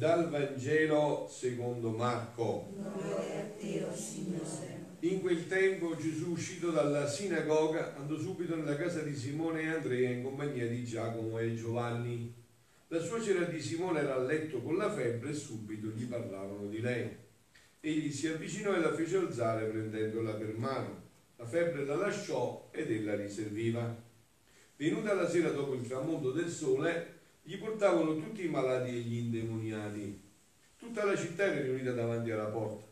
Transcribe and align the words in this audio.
Dal 0.00 0.30
Vangelo 0.30 1.28
secondo 1.30 1.90
Marco. 1.90 2.72
Te, 3.58 3.84
oh. 3.84 3.94
In 5.00 5.20
quel 5.20 5.46
tempo 5.46 5.94
Gesù, 5.94 6.30
uscito 6.30 6.70
dalla 6.70 7.06
sinagoga, 7.06 7.96
andò 7.96 8.16
subito 8.16 8.56
nella 8.56 8.76
casa 8.76 9.02
di 9.02 9.14
Simone 9.14 9.60
e 9.60 9.66
Andrea 9.66 10.08
in 10.08 10.22
compagnia 10.22 10.66
di 10.66 10.86
Giacomo 10.86 11.38
e 11.38 11.54
Giovanni. 11.54 12.34
La 12.88 12.98
suocera 12.98 13.44
di 13.44 13.60
Simone 13.60 14.00
era 14.00 14.14
a 14.14 14.22
letto 14.22 14.62
con 14.62 14.78
la 14.78 14.90
febbre 14.90 15.32
e 15.32 15.34
subito 15.34 15.88
gli 15.88 16.06
parlavano 16.06 16.66
di 16.68 16.80
lei. 16.80 17.14
Egli 17.80 18.10
si 18.10 18.26
avvicinò 18.28 18.72
e 18.72 18.80
la 18.80 18.94
fece 18.94 19.18
alzare 19.18 19.66
prendendola 19.66 20.32
per 20.32 20.56
mano. 20.56 21.02
La 21.36 21.44
febbre 21.44 21.84
la 21.84 21.96
lasciò 21.96 22.70
ed 22.72 22.90
ella 22.90 23.16
riserviva. 23.16 23.94
Venuta 24.76 25.12
la 25.12 25.28
sera 25.28 25.50
dopo 25.50 25.74
il 25.74 25.86
tramonto 25.86 26.30
del 26.30 26.48
sole, 26.48 27.19
gli 27.42 27.56
portavano 27.58 28.16
tutti 28.16 28.44
i 28.44 28.48
malati 28.48 28.90
e 28.90 29.00
gli 29.00 29.16
indemoniati. 29.16 30.20
Tutta 30.76 31.04
la 31.04 31.16
città 31.16 31.44
era 31.44 31.60
riunita 31.60 31.92
davanti 31.92 32.30
alla 32.30 32.46
porta. 32.46 32.84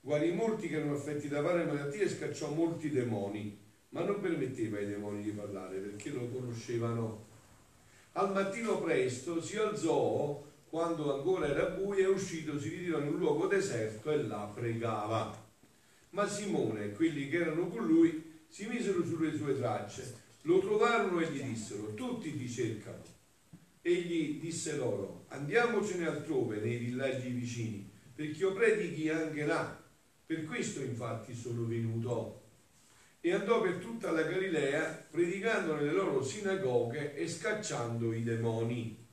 Guarì 0.00 0.32
molti 0.32 0.68
che 0.68 0.76
erano 0.76 0.94
affetti 0.94 1.28
da 1.28 1.40
varie 1.40 1.64
malattie 1.64 2.02
e 2.02 2.08
scacciò 2.08 2.50
molti 2.50 2.90
demoni, 2.90 3.58
ma 3.90 4.02
non 4.02 4.20
permetteva 4.20 4.78
ai 4.78 4.86
demoni 4.86 5.22
di 5.22 5.30
parlare 5.30 5.78
perché 5.78 6.10
lo 6.10 6.28
conoscevano. 6.28 7.26
Al 8.12 8.32
mattino 8.32 8.80
presto 8.80 9.40
si 9.40 9.56
alzò 9.56 10.42
quando 10.68 11.14
ancora 11.14 11.46
era 11.46 11.66
buio 11.66 12.10
è 12.10 12.12
uscito, 12.12 12.58
si 12.58 12.68
ritirò 12.68 12.98
in 12.98 13.08
un 13.08 13.18
luogo 13.18 13.46
deserto 13.46 14.10
e 14.10 14.22
là 14.24 14.50
pregava. 14.52 15.42
Ma 16.10 16.28
Simone 16.28 16.84
e 16.84 16.92
quelli 16.92 17.28
che 17.28 17.38
erano 17.38 17.68
con 17.68 17.86
lui 17.86 18.42
si 18.48 18.66
misero 18.66 19.04
sulle 19.04 19.36
sue 19.36 19.56
tracce, 19.56 20.14
lo 20.42 20.58
trovarono 20.58 21.20
e 21.20 21.30
gli 21.30 21.42
dissero, 21.42 21.94
tutti 21.94 22.36
ti 22.36 22.48
cercano. 22.48 23.13
Egli 23.86 24.40
disse 24.40 24.76
loro, 24.76 25.26
andiamocene 25.28 26.06
altrove, 26.06 26.56
nei 26.56 26.78
villaggi 26.78 27.28
vicini, 27.28 27.86
perché 28.14 28.38
io 28.38 28.54
predichi 28.54 29.10
anche 29.10 29.44
là. 29.44 29.78
Per 30.24 30.46
questo 30.46 30.80
infatti 30.80 31.34
sono 31.34 31.66
venuto. 31.66 32.44
E 33.20 33.34
andò 33.34 33.60
per 33.60 33.74
tutta 33.76 34.10
la 34.10 34.22
Galilea, 34.22 35.06
predicando 35.10 35.74
nelle 35.74 35.92
loro 35.92 36.24
sinagoghe 36.24 37.14
e 37.14 37.28
scacciando 37.28 38.14
i 38.14 38.22
demoni. 38.22 39.06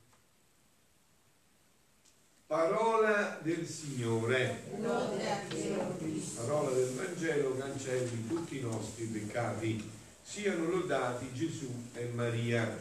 Parola 2.46 3.40
del 3.42 3.68
Signore. 3.68 4.64
Parola 6.38 6.72
del 6.72 6.94
Vangelo 6.94 7.58
cancelli 7.58 8.26
tutti 8.26 8.58
i 8.58 8.62
nostri 8.62 9.04
peccati. 9.04 9.90
Siano 10.22 10.70
lodati 10.70 11.28
Gesù 11.34 11.90
e 11.94 12.06
Maria. 12.14 12.78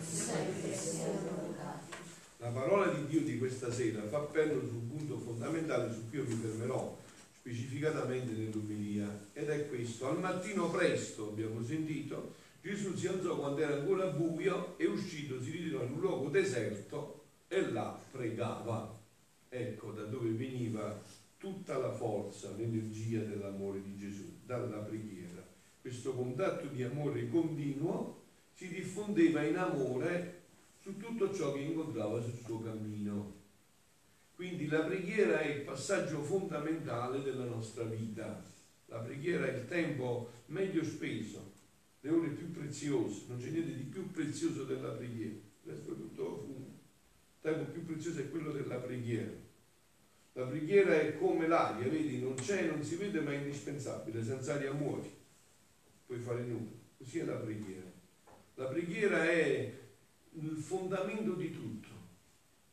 La 2.40 2.48
parola 2.48 2.90
di 2.90 3.06
Dio 3.06 3.20
di 3.20 3.36
questa 3.36 3.70
sera 3.70 4.00
fa 4.06 4.16
appello 4.16 4.66
sul 4.66 4.80
punto 4.88 5.18
fondamentale 5.18 5.92
su 5.92 6.08
cui 6.08 6.20
io 6.20 6.24
mi 6.24 6.36
fermerò 6.36 6.98
specificatamente 7.34 8.32
nell'umilia 8.32 9.26
ed 9.34 9.50
è 9.50 9.68
questo. 9.68 10.08
Al 10.08 10.20
mattino 10.20 10.70
presto, 10.70 11.28
abbiamo 11.28 11.62
sentito, 11.62 12.36
Gesù 12.62 12.96
si 12.96 13.08
alzò 13.08 13.36
quando 13.36 13.60
era 13.60 13.74
ancora 13.74 14.06
buio 14.06 14.78
e 14.78 14.86
uscito 14.86 15.42
si 15.42 15.50
ritirò 15.50 15.82
in 15.82 15.92
un 15.92 16.00
luogo 16.00 16.30
deserto 16.30 17.24
e 17.46 17.70
là 17.70 18.00
pregava. 18.10 18.98
Ecco 19.50 19.90
da 19.90 20.04
dove 20.04 20.30
veniva 20.30 20.98
tutta 21.36 21.76
la 21.76 21.92
forza, 21.92 22.54
l'energia 22.56 23.20
dell'amore 23.20 23.82
di 23.82 23.98
Gesù, 23.98 24.38
dalla 24.46 24.78
preghiera. 24.78 25.46
Questo 25.78 26.14
contatto 26.14 26.68
di 26.68 26.82
amore 26.84 27.28
continuo 27.28 28.22
si 28.54 28.68
diffondeva 28.68 29.42
in 29.42 29.58
amore 29.58 30.39
su 30.80 30.96
tutto 30.96 31.32
ciò 31.34 31.52
che 31.52 31.60
incontrava 31.60 32.20
sul 32.20 32.38
suo 32.44 32.60
cammino. 32.62 33.38
Quindi 34.34 34.68
la 34.68 34.80
preghiera 34.80 35.40
è 35.40 35.48
il 35.48 35.60
passaggio 35.62 36.22
fondamentale 36.22 37.22
della 37.22 37.44
nostra 37.44 37.84
vita. 37.84 38.42
La 38.86 38.98
preghiera 38.98 39.46
è 39.46 39.56
il 39.56 39.66
tempo 39.66 40.30
meglio 40.46 40.82
speso, 40.82 41.52
le 42.00 42.10
ore 42.10 42.28
più 42.28 42.50
preziose, 42.50 43.24
non 43.28 43.38
c'è 43.38 43.50
niente 43.50 43.76
di 43.76 43.82
più 43.82 44.10
prezioso 44.10 44.64
della 44.64 44.90
preghiera, 44.90 45.34
il 45.34 45.70
resto 45.70 45.92
è 45.92 45.96
tutto 45.96 46.38
fumo. 46.38 46.78
Il 47.34 47.40
tempo 47.40 47.70
più 47.70 47.84
prezioso 47.84 48.20
è 48.20 48.30
quello 48.30 48.50
della 48.50 48.76
preghiera. 48.76 49.30
La 50.32 50.46
preghiera 50.46 50.98
è 50.98 51.18
come 51.18 51.46
l'aria, 51.46 51.88
vedi, 51.88 52.20
non 52.20 52.34
c'è, 52.34 52.66
non 52.66 52.82
si 52.82 52.96
vede, 52.96 53.20
ma 53.20 53.32
è 53.32 53.36
indispensabile, 53.36 54.24
senza 54.24 54.54
aria 54.54 54.72
muori, 54.72 55.12
puoi 56.06 56.18
fare 56.18 56.42
nulla. 56.42 56.70
Così 56.96 57.18
è 57.18 57.24
la 57.24 57.34
preghiera. 57.34 57.88
La 58.54 58.64
preghiera 58.64 59.30
è 59.30 59.72
il 60.32 60.56
fondamento 60.56 61.32
di 61.34 61.50
tutto, 61.52 61.88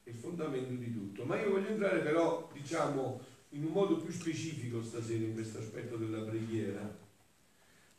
il 0.04 0.14
fondamento 0.14 0.74
di 0.74 0.94
tutto. 0.94 1.26
Ma 1.26 1.40
io 1.40 1.52
voglio 1.52 1.70
entrare 1.70 2.00
però, 2.00 2.50
diciamo, 2.54 3.22
in 3.50 3.64
un 3.66 3.72
modo 3.72 3.98
più 3.98 4.12
specifico 4.12 4.84
stasera 4.84 5.24
in 5.24 5.34
questo 5.34 5.60
aspetto 5.60 5.98
della 5.98 6.24
preghiera. 6.24 7.06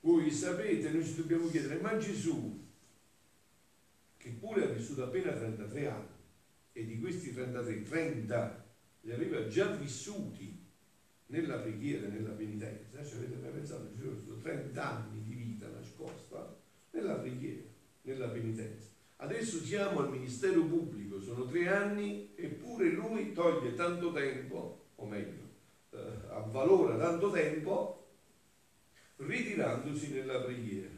Voi 0.00 0.30
sapete, 0.30 0.90
noi 0.90 1.04
ci 1.04 1.16
dobbiamo 1.16 1.48
chiedere, 1.48 1.80
ma 1.80 1.96
Gesù, 1.96 2.66
che 4.16 4.30
pure 4.30 4.64
ha 4.64 4.68
vissuto 4.68 5.04
appena 5.04 5.32
33 5.32 5.88
anni, 5.88 6.16
e 6.72 6.86
di 6.86 7.00
questi 7.00 7.32
33, 7.32 7.82
30 7.82 8.66
li 9.02 9.12
aveva 9.12 9.48
già 9.48 9.74
vissuti 9.74 10.64
nella 11.26 11.56
preghiera, 11.56 12.08
nella 12.08 12.30
penitenza, 12.30 13.04
ci 13.04 13.16
avete 13.16 13.36
mai 13.36 13.50
pensato, 13.50 13.92
Gesù 13.94 14.08
ha 14.08 14.12
vissuto 14.12 14.36
30 14.38 14.88
anni 14.88 15.22
di 15.24 15.34
vita 15.34 15.68
nascosta 15.68 16.56
nella 16.92 17.14
preghiera, 17.14 17.66
nella 18.02 18.28
penitenza. 18.28 18.97
Adesso 19.20 19.64
siamo 19.64 19.98
al 20.00 20.10
ministero 20.10 20.62
pubblico, 20.62 21.20
sono 21.20 21.44
tre 21.46 21.66
anni, 21.66 22.32
eppure 22.36 22.90
lui 22.90 23.32
toglie 23.32 23.74
tanto 23.74 24.12
tempo, 24.12 24.86
o 24.94 25.06
meglio, 25.06 25.42
eh, 25.90 25.98
avvalora 26.30 26.96
tanto 26.96 27.32
tempo, 27.32 28.06
ritirandosi 29.16 30.12
nella 30.12 30.40
preghiera. 30.40 30.94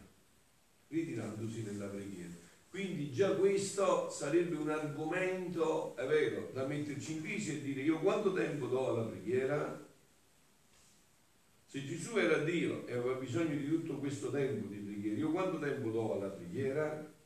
Ritirandosi 0.89 1.63
nella 1.63 1.87
preghiera. 1.87 2.35
Quindi 2.69 3.11
già 3.11 3.35
questo 3.37 4.11
sarebbe 4.11 4.57
un 4.57 4.69
argomento, 4.69 5.97
è 5.97 6.07
vero, 6.07 6.51
da 6.53 6.67
metterci 6.67 7.15
in 7.15 7.23
crisi 7.23 7.57
e 7.57 7.63
dire 7.63 7.81
io 7.81 8.01
quanto 8.01 8.35
tempo 8.35 8.67
do 8.67 8.89
alla 8.89 9.07
preghiera? 9.07 9.89
Se 11.65 11.85
Gesù 11.87 12.19
era 12.19 12.39
Dio 12.39 12.87
e 12.87 12.93
aveva 12.93 13.15
bisogno 13.15 13.57
di 13.57 13.67
tutto 13.67 13.97
questo 13.97 14.31
tempo 14.31 14.67
di 14.67 14.77
preghiera, 14.77 15.17
io 15.17 15.31
quanto 15.31 15.59
tempo 15.59 15.89
do 15.89 16.13
alla 16.13 16.29
preghiera? 16.29 17.19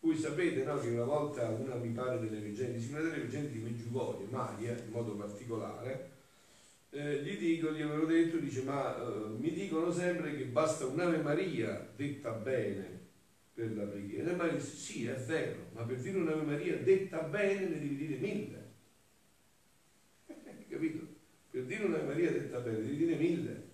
Voi 0.00 0.16
sapete 0.16 0.62
no, 0.62 0.78
che 0.78 0.88
una 0.88 1.04
volta 1.04 1.48
una 1.48 1.74
mi 1.74 1.88
pare 1.88 2.20
delle 2.20 2.40
leggende, 2.40 2.78
si 2.78 2.92
delle 2.92 3.16
leggende 3.16 3.50
di 3.50 3.58
Meggiugorio, 3.58 4.26
Maria 4.30 4.72
in 4.72 4.90
modo 4.90 5.14
particolare, 5.14 6.10
eh, 6.90 7.22
gli 7.22 7.36
dico, 7.36 7.72
gli 7.72 7.82
avevo 7.82 8.06
detto, 8.06 8.38
dice 8.38 8.62
ma 8.62 8.96
eh, 8.96 9.28
mi 9.38 9.52
dicono 9.52 9.90
sempre 9.90 10.34
che 10.36 10.44
basta 10.44 10.86
un'Ave 10.86 11.18
Maria 11.18 11.90
detta 11.94 12.30
bene 12.30 13.00
per 13.52 13.76
la 13.76 13.84
preghiera. 13.84 14.30
E 14.30 14.34
Maria 14.34 14.54
disse 14.54 14.76
sì 14.76 15.06
è 15.06 15.14
vero, 15.14 15.70
ma 15.72 15.82
per 15.82 15.98
dire 16.00 16.18
un'Ave 16.18 16.42
Maria 16.42 16.76
detta 16.78 17.18
bene 17.20 17.68
ne 17.68 17.78
devi 17.80 17.96
dire 17.96 18.16
mille. 18.16 18.64
Capito? 20.68 21.06
Per 21.50 21.64
dire 21.64 21.84
un'Ave 21.84 22.04
Maria 22.04 22.30
detta 22.30 22.60
bene 22.60 22.82
devi 22.82 22.96
dire 22.96 23.16
mille. 23.16 23.64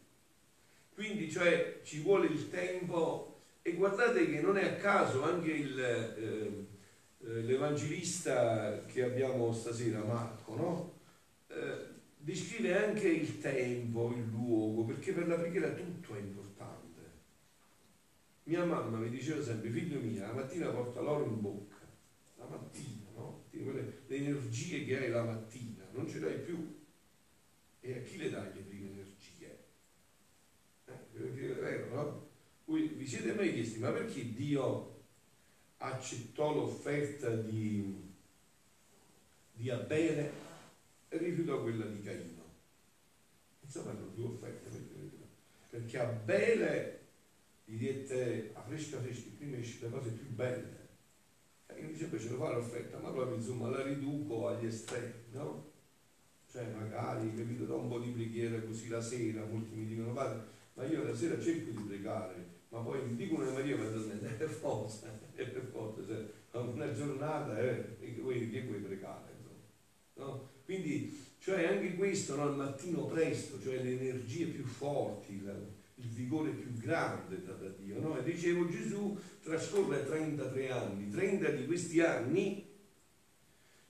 Quindi 0.95 1.31
cioè 1.31 1.81
ci 1.85 2.01
vuole 2.01 2.27
il 2.27 2.51
tempo 2.51 3.32
e 3.63 3.73
guardate 3.75 4.29
che 4.29 4.41
non 4.41 4.57
è 4.57 4.65
a 4.65 4.77
caso 4.77 5.23
anche 5.23 5.53
il, 5.53 5.79
eh, 5.79 6.67
l'Evangelista 7.43 8.85
che 8.87 9.05
abbiamo 9.05 9.53
stasera, 9.53 10.03
Marco, 10.03 10.55
no? 10.57 10.99
eh, 11.49 11.87
descrive 12.17 12.85
anche 12.85 13.09
il 13.09 13.39
tempo, 13.39 14.13
il 14.17 14.25
luogo, 14.31 14.85
perché 14.85 15.13
per 15.13 15.29
la 15.29 15.37
preghiera 15.37 15.71
tutto 15.71 16.15
è 16.17 16.19
importante. 16.19 16.81
Mia 18.45 18.65
mamma 18.65 18.99
mi 18.99 19.09
diceva 19.09 19.43
sempre, 19.43 19.71
figlio 19.71 20.01
mio, 20.01 20.21
la 20.21 20.33
mattina 20.33 20.69
porta 20.71 21.01
l'oro 21.01 21.25
in 21.25 21.41
bocca, 21.41 21.77
la 22.39 22.47
mattina, 22.47 23.07
no? 23.15 23.45
Le 23.51 24.03
energie 24.09 24.85
che 24.85 24.99
hai 24.99 25.11
la 25.11 25.23
mattina, 25.23 25.85
non 25.93 26.09
ce 26.09 26.19
l'hai 26.19 26.39
più. 26.41 26.81
E 27.81 27.99
a 27.99 28.03
chi 28.03 28.17
le 28.17 28.31
dai 28.31 28.53
le 28.55 28.61
prime 28.61 28.91
energie? 28.91 29.59
Eh, 30.87 30.93
è 30.93 31.19
vero, 31.19 31.95
no? 31.95 32.29
Voi 32.65 32.89
vi 33.03 33.09
siete 33.09 33.33
mai 33.33 33.53
chiesti, 33.53 33.81
ma 33.81 33.91
perché 33.91 34.33
Dio 34.33 35.01
accettò 35.79 36.55
l'offerta 36.55 37.35
di, 37.35 38.01
di 39.55 39.71
Abele 39.71 40.31
e 41.09 41.19
rifiutò 41.19 41.61
quella 41.63 41.85
di 41.87 42.01
Caino? 42.01 42.43
Insomma, 43.61 43.91
erano 43.91 44.13
due 44.15 44.27
offerte, 44.27 44.69
perché 45.69 45.99
Abele 45.99 47.01
gli 47.65 47.85
dette 47.85 48.53
a 48.55 48.63
fresca 48.63 49.01
fresca, 49.01 49.31
prima 49.37 49.57
esce 49.57 49.79
le 49.83 49.91
cose 49.91 50.11
più 50.11 50.29
belle. 50.29 50.81
E 51.67 51.81
io 51.81 51.89
dice, 51.89 52.09
ce 52.17 52.29
lo 52.29 52.37
fa 52.37 52.53
l'offerta, 52.53 52.99
ma 52.99 53.11
proprio 53.11 53.37
insomma 53.37 53.69
la 53.69 53.83
riduco 53.83 54.47
agli 54.47 54.67
estremi, 54.67 55.25
no? 55.33 55.71
Cioè 56.49 56.71
magari, 56.71 57.35
capito, 57.35 57.65
da 57.65 57.75
un 57.75 57.89
po' 57.89 57.99
di 57.99 58.11
preghiera 58.11 58.61
così 58.61 58.87
la 58.87 59.01
sera, 59.01 59.45
molti 59.45 59.75
mi 59.75 59.87
dicono, 59.87 60.13
padre, 60.13 60.47
ma 60.75 60.85
io 60.85 61.03
la 61.03 61.15
sera 61.17 61.41
cerco 61.41 61.71
di 61.71 61.83
pregare, 61.83 62.52
ma 62.73 62.81
poi 62.81 63.05
mi 63.07 63.17
dicono 63.17 63.43
una 63.43 63.53
Maria 63.53 63.77
mentalmente, 63.77 64.29
è 64.29 64.33
per 64.33 64.49
forza, 64.49 65.07
è 65.35 65.45
per 65.45 65.69
forza, 65.71 66.07
cioè, 66.07 66.25
una 66.53 66.91
giornata, 66.91 67.61
eh, 67.61 67.99
che 68.01 68.21
vuoi, 68.21 68.49
che 68.51 68.63
vuoi 68.63 68.79
pregare. 68.79 69.31
No? 70.15 70.49
Quindi 70.65 71.31
Cioè 71.39 71.67
anche 71.67 71.97
questo 71.97 72.37
no, 72.37 72.43
al 72.45 72.55
mattino 72.55 73.07
presto, 73.07 73.61
cioè 73.61 73.83
le 73.83 73.99
energie 73.99 74.47
più 74.47 74.65
forti, 74.65 75.43
la, 75.43 75.53
il 75.53 76.09
vigore 76.09 76.51
più 76.51 76.73
grande 76.75 77.45
da, 77.45 77.53
da 77.55 77.69
Dio. 77.69 77.99
No? 77.99 78.17
E 78.17 78.23
dicevo 78.23 78.69
Gesù 78.69 79.19
trascorre 79.43 80.07
33 80.07 80.71
anni, 80.71 81.11
30 81.11 81.51
di 81.51 81.67
questi 81.67 82.01
anni 82.01 82.65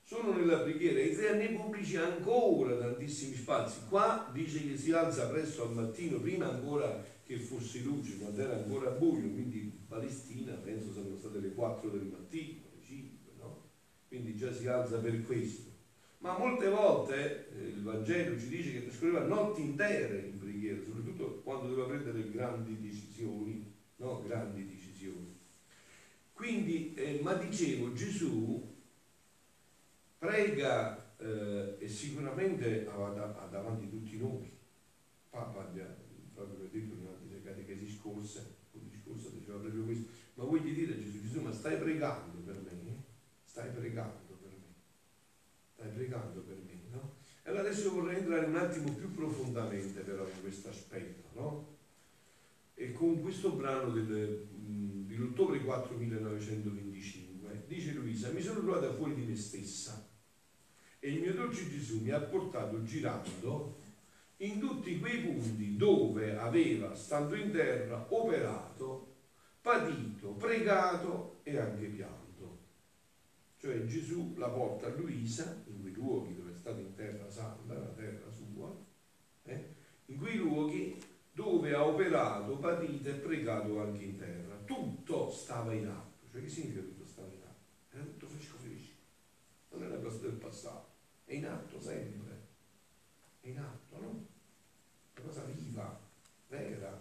sono 0.02 0.32
nella 0.32 0.60
preghiera, 0.60 1.00
i 1.00 1.14
tre 1.14 1.28
anni 1.28 1.54
pubblici 1.54 1.96
ancora 1.96 2.74
tantissimi 2.76 3.34
spazi. 3.34 3.80
Qua 3.88 4.30
dice 4.32 4.66
che 4.66 4.76
si 4.76 4.92
alza 4.92 5.28
presto 5.28 5.64
al 5.64 5.74
mattino, 5.74 6.18
prima 6.20 6.50
ancora 6.50 7.04
che 7.32 7.38
fosse 7.38 7.80
luce, 7.80 8.18
quando 8.18 8.42
era 8.42 8.56
ancora 8.56 8.90
buio, 8.90 9.30
quindi 9.30 9.60
in 9.60 9.86
Palestina 9.88 10.52
penso 10.52 10.92
saranno 10.92 11.16
state 11.16 11.40
le 11.40 11.54
4 11.54 11.88
del 11.88 12.02
mattino, 12.02 12.60
le 12.74 12.84
5, 12.84 13.32
no? 13.38 13.68
Quindi 14.08 14.36
già 14.36 14.52
si 14.52 14.66
alza 14.66 14.98
per 14.98 15.22
questo. 15.22 15.70
Ma 16.18 16.36
molte 16.36 16.68
volte 16.68 17.48
eh, 17.56 17.68
il 17.68 17.82
Vangelo 17.82 18.38
ci 18.38 18.48
dice 18.48 18.72
che 18.72 18.82
trascorreva 18.82 19.24
notti 19.24 19.62
intere 19.62 20.28
in 20.30 20.38
preghiera, 20.38 20.82
soprattutto 20.82 21.40
quando 21.42 21.68
doveva 21.68 21.88
prendere 21.88 22.30
grandi 22.30 22.78
decisioni, 22.80 23.72
no? 23.96 24.22
Grandi 24.22 24.66
decisioni. 24.68 25.34
Quindi, 26.34 26.92
eh, 26.94 27.20
ma 27.22 27.32
dicevo, 27.34 27.94
Gesù 27.94 28.70
prega 30.18 31.16
eh, 31.16 31.76
e 31.78 31.88
sicuramente 31.88 32.86
ha 32.86 33.48
davanti 33.50 33.88
tutti 33.88 34.18
noi. 34.18 34.50
Papa 35.30 35.70
proprio 36.34 36.56
delle 36.58 36.70
scorse, 38.02 38.56
il 38.72 38.88
discorso 38.88 39.30
diceva 39.30 39.58
proprio 39.58 39.84
questo, 39.84 40.08
ma 40.34 40.44
vuoi 40.44 40.60
dire 40.62 41.00
Gesù 41.00 41.22
Gesù, 41.22 41.40
ma 41.40 41.52
stai 41.52 41.78
pregando 41.78 42.38
per 42.38 42.60
me? 42.62 43.04
Stai 43.44 43.70
pregando 43.70 44.36
per 44.40 44.50
me? 44.50 44.74
Stai 45.74 45.88
pregando 45.90 46.40
per 46.40 46.56
me, 46.56 46.80
no? 46.90 47.14
E 47.44 47.50
allora 47.50 47.68
adesso 47.68 47.92
vorrei 47.92 48.18
entrare 48.18 48.46
un 48.46 48.56
attimo 48.56 48.92
più 48.92 49.14
profondamente 49.14 50.00
però 50.00 50.26
in 50.26 50.40
questo 50.40 50.68
aspetto, 50.70 51.28
no? 51.34 51.70
E 52.74 52.92
con 52.92 53.20
questo 53.22 53.52
brano 53.52 53.90
del, 53.90 54.46
dell'ottobre 55.06 55.60
4 55.60 55.96
1925 55.96 57.64
dice 57.66 57.92
Luisa, 57.92 58.30
mi 58.30 58.42
sono 58.42 58.60
trovata 58.60 58.92
fuori 58.92 59.14
di 59.14 59.22
me 59.22 59.36
stessa 59.36 60.08
e 60.98 61.10
il 61.10 61.20
mio 61.20 61.34
dolce 61.34 61.68
Gesù 61.68 62.00
mi 62.00 62.10
ha 62.10 62.20
portato 62.20 62.82
girando 62.82 63.80
in 64.44 64.58
tutti 64.58 64.98
quei 64.98 65.20
punti 65.20 65.76
dove 65.76 66.36
aveva, 66.36 66.94
stando 66.94 67.34
in 67.34 67.52
terra, 67.52 68.06
operato, 68.08 69.14
patito, 69.60 70.30
pregato 70.32 71.40
e 71.42 71.58
anche 71.58 71.86
pianto. 71.86 72.20
Cioè 73.58 73.84
Gesù 73.84 74.34
la 74.36 74.48
porta 74.48 74.86
a 74.86 74.90
Luisa, 74.90 75.62
in 75.66 75.80
quei 75.80 75.92
luoghi 75.92 76.34
dove 76.34 76.52
è 76.52 76.56
stata 76.56 76.80
in 76.80 76.94
terra 76.94 77.30
santa, 77.30 77.74
la 77.74 77.86
terra 77.86 78.30
sua, 78.30 78.74
eh, 79.44 79.74
in 80.06 80.18
quei 80.18 80.36
luoghi 80.36 81.00
dove 81.30 81.72
ha 81.72 81.84
operato, 81.84 82.56
patito 82.56 83.08
e 83.08 83.14
pregato 83.14 83.80
anche 83.80 84.04
in 84.04 84.18
terra. 84.18 84.56
Tutto 84.64 85.30
stava 85.30 85.72
in 85.72 85.86
atto. 85.86 86.26
Cioè 86.30 86.42
che 86.42 86.48
significa 86.48 86.80
tutto 86.80 87.06
stava 87.06 87.28
in 87.28 87.42
atto? 87.42 87.96
Era 87.96 88.04
tutto 88.04 88.26
fresco 88.26 88.56
fresco. 88.56 88.92
Non 89.70 89.84
è 89.84 89.86
una 89.86 89.98
cosa 89.98 90.18
del 90.18 90.32
passato 90.32 90.92
è 91.32 91.36
in 91.36 91.46
atto 91.46 91.80
sempre, 91.80 92.48
è 93.40 93.48
in 93.48 93.58
atto, 93.58 93.98
no? 93.98 94.26
Una 95.16 95.26
cosa 95.26 95.44
viva, 95.44 95.98
vera, 96.48 97.00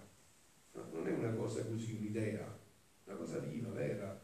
no, 0.72 0.88
non 0.94 1.08
è 1.08 1.12
una 1.12 1.34
cosa 1.52 1.66
così, 1.66 1.94
un'idea, 1.94 2.60
una 3.04 3.16
cosa 3.18 3.40
viva, 3.40 3.70
vera. 3.72 4.20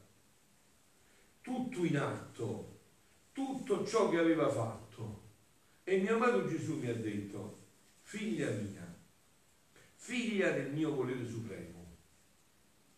Tutto 1.41 1.83
in 1.85 1.97
atto, 1.97 2.79
tutto 3.33 3.85
ciò 3.85 4.09
che 4.09 4.17
aveva 4.17 4.49
fatto. 4.49 5.25
E 5.83 5.97
mio 5.97 6.15
amato 6.15 6.47
Gesù 6.47 6.77
mi 6.77 6.87
ha 6.87 6.95
detto, 6.95 7.65
figlia 8.01 8.49
mia, 8.51 8.95
figlia 9.95 10.51
del 10.51 10.71
mio 10.71 10.93
volere 10.93 11.25
supremo, 11.25 11.95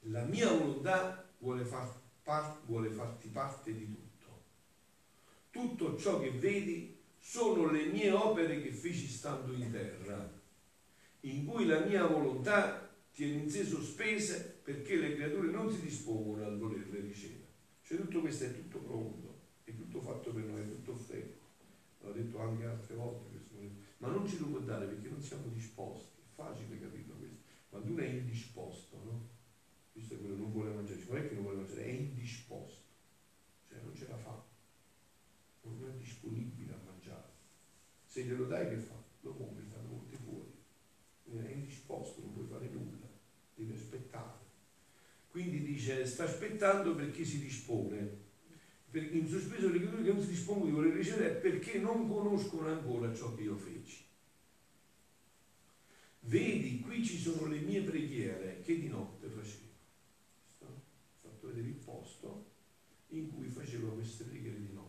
la 0.01 0.23
mia 0.23 0.51
volontà 0.51 1.27
vuole, 1.39 1.65
far 1.65 1.91
par- 2.23 2.61
vuole 2.65 2.89
farti 2.89 3.27
parte 3.27 3.73
di 3.73 3.85
tutto. 3.85 4.43
Tutto 5.51 5.97
ciò 5.97 6.19
che 6.19 6.31
vedi 6.31 6.97
sono 7.19 7.69
le 7.69 7.85
mie 7.85 8.11
opere 8.11 8.61
che 8.61 8.71
feci 8.71 9.07
stando 9.07 9.53
in 9.53 9.71
terra, 9.71 10.37
in 11.21 11.45
cui 11.45 11.65
la 11.65 11.81
mia 11.81 12.05
volontà 12.07 12.88
tiene 13.19 13.43
in 13.43 13.49
sé 13.49 13.65
sospese 13.65 14.61
perché 14.63 14.95
le 14.95 15.15
creature 15.15 15.51
non 15.51 15.69
si 15.69 15.81
dispongono 15.81 16.45
al 16.45 16.57
volerle 16.57 17.01
ricevere. 17.01 17.47
Cioè 17.81 17.97
tutto 17.97 18.21
questo 18.21 18.45
è 18.45 18.53
tutto 18.53 18.79
pronto, 18.79 19.39
è 19.65 19.75
tutto 19.75 19.99
fatto 19.99 20.31
per 20.31 20.43
noi, 20.43 20.61
è 20.61 20.69
tutto 20.69 20.93
offerto. 20.93 21.47
L'ho 22.01 22.13
detto 22.13 22.39
anche 22.39 22.65
altre 22.65 22.95
volte 22.95 23.37
ma 23.97 24.07
non 24.07 24.25
ce 24.25 24.39
lo 24.39 24.45
può 24.47 24.59
dare 24.59 24.85
perché 24.85 25.09
non 25.09 25.21
siamo 25.21 25.47
disposti. 25.53 26.21
È 26.21 26.33
facile 26.33 26.79
capirlo 26.79 27.15
questo. 27.15 27.37
Quando 27.67 27.91
uno 27.91 28.01
è 28.01 28.07
indisposto, 28.07 28.95
no? 29.03 29.27
Questo 29.91 30.13
è 30.13 30.17
quello 30.17 30.35
che 30.35 30.41
non 30.41 30.51
vuole 30.53 30.71
mangiare, 30.71 31.03
non 31.05 31.17
è 31.17 31.27
che 31.27 31.33
non 31.33 31.43
vuole 31.43 31.57
mangiare, 31.57 31.83
è 31.83 31.89
indisposto, 31.89 32.83
cioè 33.67 33.81
non 33.83 33.93
ce 33.93 34.07
la 34.07 34.15
fa, 34.15 34.41
non 35.63 35.89
è 35.89 35.97
disponibile 35.97 36.71
a 36.71 36.79
mangiare 36.85 37.27
se 38.05 38.23
glielo 38.23 38.45
dai 38.45 38.69
che 38.69 38.77
fa? 38.77 38.95
Lo 39.21 39.33
compri, 39.33 39.63
fa 39.65 39.79
molti 39.81 40.15
fuori. 40.15 40.51
È 41.25 41.51
indisposto, 41.51 42.21
non 42.21 42.33
puoi 42.33 42.47
fare 42.47 42.67
nulla, 42.69 43.07
devi 43.53 43.73
aspettare. 43.73 44.39
Quindi 45.39 45.63
dice, 45.63 46.05
sta 46.05 46.25
aspettando 46.25 46.93
perché 46.95 47.23
si 47.23 47.39
dispone. 47.39 48.27
In 48.91 49.25
sospeso 49.25 49.69
le 49.69 49.79
creature 49.79 50.03
che 50.03 50.11
non 50.11 50.21
si 50.21 50.31
dispongono 50.31 50.65
di 50.65 50.75
voler 50.75 50.93
ricevere 50.93 51.35
perché 51.35 51.79
non 51.79 52.09
conoscono 52.09 52.67
ancora 52.67 53.13
ciò 53.15 53.33
che 53.33 53.43
io 53.43 53.55
feci. 53.55 54.03
Vedi, 56.21 56.81
qui 56.81 57.05
ci 57.05 57.17
sono 57.17 57.45
le 57.47 57.59
mie 57.59 57.83
preghiere 57.83 58.59
che 58.65 58.77
di 58.77 58.89
notte 58.89 59.29
facevo. 59.29 59.67
Ho 60.59 60.81
fatto 61.21 61.47
vedere 61.47 61.67
il 61.67 61.75
posto 61.75 62.51
in 63.11 63.33
cui 63.33 63.47
facevo 63.47 63.93
queste 63.93 64.25
preghiere 64.25 64.59
di 64.59 64.73
notte 64.73 64.87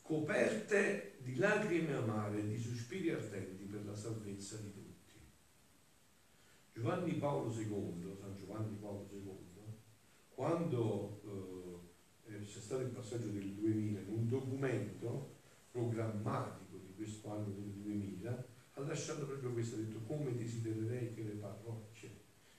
coperte 0.00 1.16
di 1.20 1.36
lacrime 1.36 1.94
amare 1.94 2.46
di 2.46 2.58
sospiri 2.58 3.10
ardenti 3.10 3.64
per 3.64 3.84
la 3.84 3.94
salvezza 3.94 4.56
di 4.56 4.72
tutti. 4.72 4.83
Giovanni 6.74 7.14
Paolo 7.14 7.52
II, 7.56 8.16
San 8.18 8.36
Giovanni 8.36 8.76
Paolo 8.80 9.08
II, 9.12 9.30
quando 10.34 11.20
eh, 12.26 12.42
c'è 12.42 12.60
stato 12.60 12.82
il 12.82 12.88
passaggio 12.88 13.28
del 13.28 13.52
2000, 13.52 14.00
in 14.00 14.08
un 14.08 14.28
documento 14.28 15.36
programmatico 15.70 16.78
di 16.78 16.92
questo 16.96 17.30
anno 17.30 17.52
del 17.52 17.70
2000, 17.70 18.46
ha 18.72 18.80
lasciato 18.80 19.24
proprio 19.24 19.52
questo, 19.52 19.76
ha 19.76 19.78
detto 19.78 20.00
come 20.00 20.34
desidererei 20.34 21.14
che 21.14 21.22
le 21.22 21.34
parrocce 21.34 22.10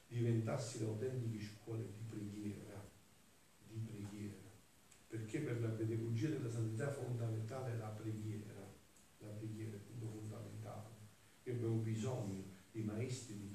diventassero 0.08 0.92
autentiche 0.92 1.44
scuole 1.44 1.84
di 1.84 2.06
preghiera, 2.08 2.90
di 3.68 3.80
preghiera 3.80 4.46
perché 5.08 5.40
per 5.40 5.62
la 5.62 5.70
pedagogia 5.70 6.30
della 6.30 6.50
santità 6.50 6.92
fondamentale 6.92 7.74
è 7.74 7.78
la 7.78 7.88
preghiera, 7.88 8.70
la 9.20 9.28
preghiera 9.28 9.76
è 9.76 9.84
tutto 9.84 10.08
fondamentale. 10.08 10.90
Noi 11.44 11.56
abbiamo 11.56 11.76
bisogno 11.78 12.44
di 12.72 12.82
maestri 12.82 13.38
di 13.38 13.46
preghiera 13.46 13.55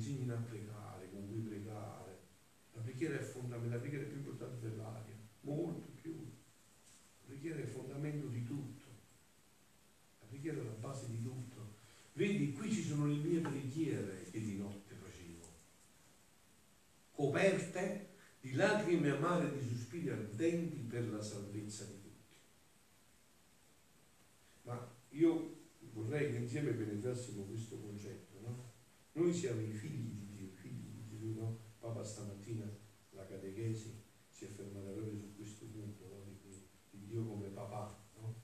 ci 0.00 0.10
insegnino 0.10 0.34
a 0.34 0.38
pregare, 0.38 1.10
con 1.10 1.28
cui 1.28 1.40
pregare. 1.40 2.20
La 2.72 2.80
preghiera 2.80 3.18
è 3.18 3.22
fondamentale, 3.22 3.74
la 3.74 3.80
preghiera 3.80 4.04
è 4.04 4.08
più 4.08 4.18
importante 4.18 4.68
dell'aria, 4.68 5.14
molto 5.40 5.88
più. 6.00 6.14
La 6.14 7.26
preghiera 7.26 7.58
è 7.58 7.62
il 7.62 7.68
fondamento 7.68 8.26
di 8.28 8.44
tutto. 8.44 8.86
La 10.20 10.26
preghiera 10.26 10.60
è 10.60 10.64
la 10.64 10.70
base 10.70 11.08
di 11.10 11.22
tutto. 11.22 11.74
Vedi, 12.14 12.52
qui 12.52 12.72
ci 12.72 12.82
sono 12.82 13.06
le 13.06 13.16
mie 13.16 13.40
preghiere 13.40 14.30
che 14.30 14.40
di 14.40 14.56
notte 14.56 14.94
facevo, 14.94 15.46
coperte 17.12 18.08
di 18.40 18.52
lacrime 18.52 19.10
amare, 19.10 19.58
di 19.58 19.66
sospiri 19.66 20.10
ardenti 20.10 20.78
per 20.80 21.08
la 21.10 21.22
salvezza 21.22 21.84
di 21.84 22.00
tutti. 22.00 22.34
Ma 24.64 24.94
io 25.10 25.60
vorrei 25.92 26.32
che 26.32 26.38
insieme 26.38 26.72
penetrassimo 26.72 27.44
questo 27.44 27.76
concetto? 27.78 28.31
Noi 29.12 29.32
siamo 29.32 29.60
i 29.60 29.70
figli 29.70 30.10
di 30.10 30.26
Dio, 30.26 30.48
figli 30.54 30.88
di 30.88 31.04
Gesù, 31.08 31.34
no? 31.34 31.58
Papa 31.78 32.02
stamattina 32.02 32.64
la 33.10 33.26
catechesi 33.26 34.00
si 34.28 34.44
è 34.44 34.48
fermata 34.48 34.90
proprio 34.90 35.18
su 35.18 35.34
questo 35.36 35.66
punto, 35.66 36.04
no? 36.06 36.24
di, 36.40 36.48
di, 36.90 37.06
Dio 37.06 37.24
come 37.24 37.48
papà, 37.48 37.98
no? 38.16 38.34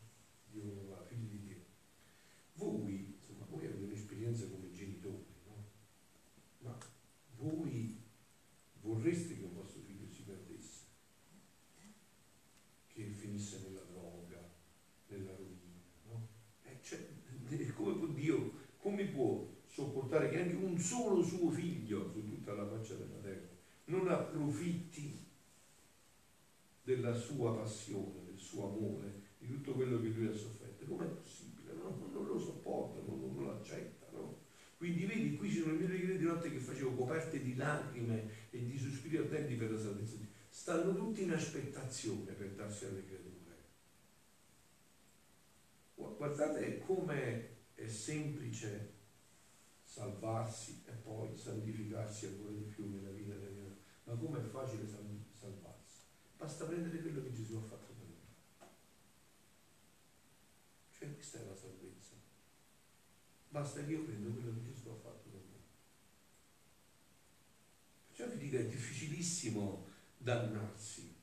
Dio 0.51 0.63
come 0.63 0.83
papà, 0.83 1.05
figli 1.05 1.27
di 1.27 1.41
Dio. 1.41 1.57
Voi, 2.55 3.15
insomma, 3.19 3.47
voi 3.47 3.67
avete 3.67 3.85
un'esperienza 3.85 4.49
come 4.49 4.71
genitori, 4.73 5.25
no? 5.47 5.65
Ma 6.59 6.79
voi 7.37 7.97
vorreste 8.81 9.39
che 12.99 13.05
finisse 13.15 13.61
nella 13.63 13.83
droga, 13.83 14.51
nella 15.07 15.31
rovina. 15.37 15.81
No? 16.07 16.27
Eh, 16.65 16.79
cioè, 16.83 16.99
come 17.75 17.95
può 17.95 18.07
Dio, 18.09 18.53
come 18.79 19.05
può 19.05 19.49
sopportare 19.67 20.31
che 20.31 20.41
anche 20.41 20.57
solo 20.79 21.23
suo 21.23 21.51
figlio 21.51 22.11
su 22.13 22.25
tutta 22.29 22.53
la 22.53 22.67
faccia 22.67 22.95
della 22.95 23.19
terra 23.23 23.57
non 23.89 24.09
approfitti 24.09 25.27
della 26.83 27.15
sua 27.15 27.55
passione, 27.55 28.25
del 28.25 28.39
suo 28.39 28.69
amore, 28.69 29.23
di 29.39 29.47
tutto 29.47 29.73
quello 29.73 30.01
che 30.01 30.09
lui 30.09 30.27
ha 30.27 30.35
sofferto. 30.35 30.87
Com'è 30.87 31.07
possibile? 31.07 31.73
No? 31.75 32.09
Non 32.13 32.27
lo 32.27 32.39
sopporta, 32.39 33.01
non, 33.07 33.21
non 33.21 33.45
lo 33.45 33.53
accetta. 33.53 34.07
No? 34.13 34.39
Quindi 34.77 35.05
vedi, 35.05 35.37
qui 35.37 35.51
ci 35.51 35.61
sono 35.61 35.75
mille 35.75 36.17
di 36.17 36.25
notte 36.25 36.51
che 36.51 36.59
facevo 36.59 36.93
coperte 36.93 37.43
di 37.43 37.57
lacrime 37.57 38.49
e 38.51 38.65
di 38.65 38.79
sospiri 38.79 39.19
ardenti 39.19 39.55
per 39.55 39.73
la 39.73 39.79
salvezza 39.79 40.17
Stanno 40.51 40.95
tutti 40.95 41.23
in 41.23 41.33
aspettazione 41.33 42.33
per 42.33 42.49
darsi 42.53 42.87
alle 42.87 43.05
creature. 43.05 43.37
Guardate 45.95 46.79
come 46.81 47.49
è 47.75 47.87
semplice 47.87 48.98
salvarsi 49.89 50.83
e 50.85 50.93
poi 50.93 51.35
santificarsi 51.35 52.27
ancora 52.27 52.53
di 52.53 52.65
più 52.65 52.91
nella 52.91 53.09
vita 53.09 53.35
vita. 53.35 53.75
Ma 54.05 54.15
come 54.15 54.39
è 54.39 54.43
facile 54.43 54.87
salvarsi? 54.87 56.03
Basta 56.37 56.67
prendere 56.67 57.01
quello 57.01 57.23
che 57.23 57.33
Gesù 57.33 57.57
ha 57.57 57.63
fatto 57.63 57.95
per 57.95 58.07
noi. 58.07 58.69
Cioè 60.91 61.15
questa 61.15 61.41
è 61.41 61.45
la 61.47 61.57
salvezza. 61.57 62.15
Basta 63.49 63.85
che 63.85 63.93
io 63.93 64.05
prendo 64.05 64.31
quello 64.31 64.53
che 64.55 64.73
Gesù 64.73 64.89
ha 64.91 64.95
fatto 64.95 65.29
per 65.31 65.41
me. 65.41 65.57
Perciò 68.09 68.29
vi 68.35 68.39
dico, 68.39 68.57
è 68.57 68.67
difficilissimo 68.67 69.87
dannarsi. 70.19 71.17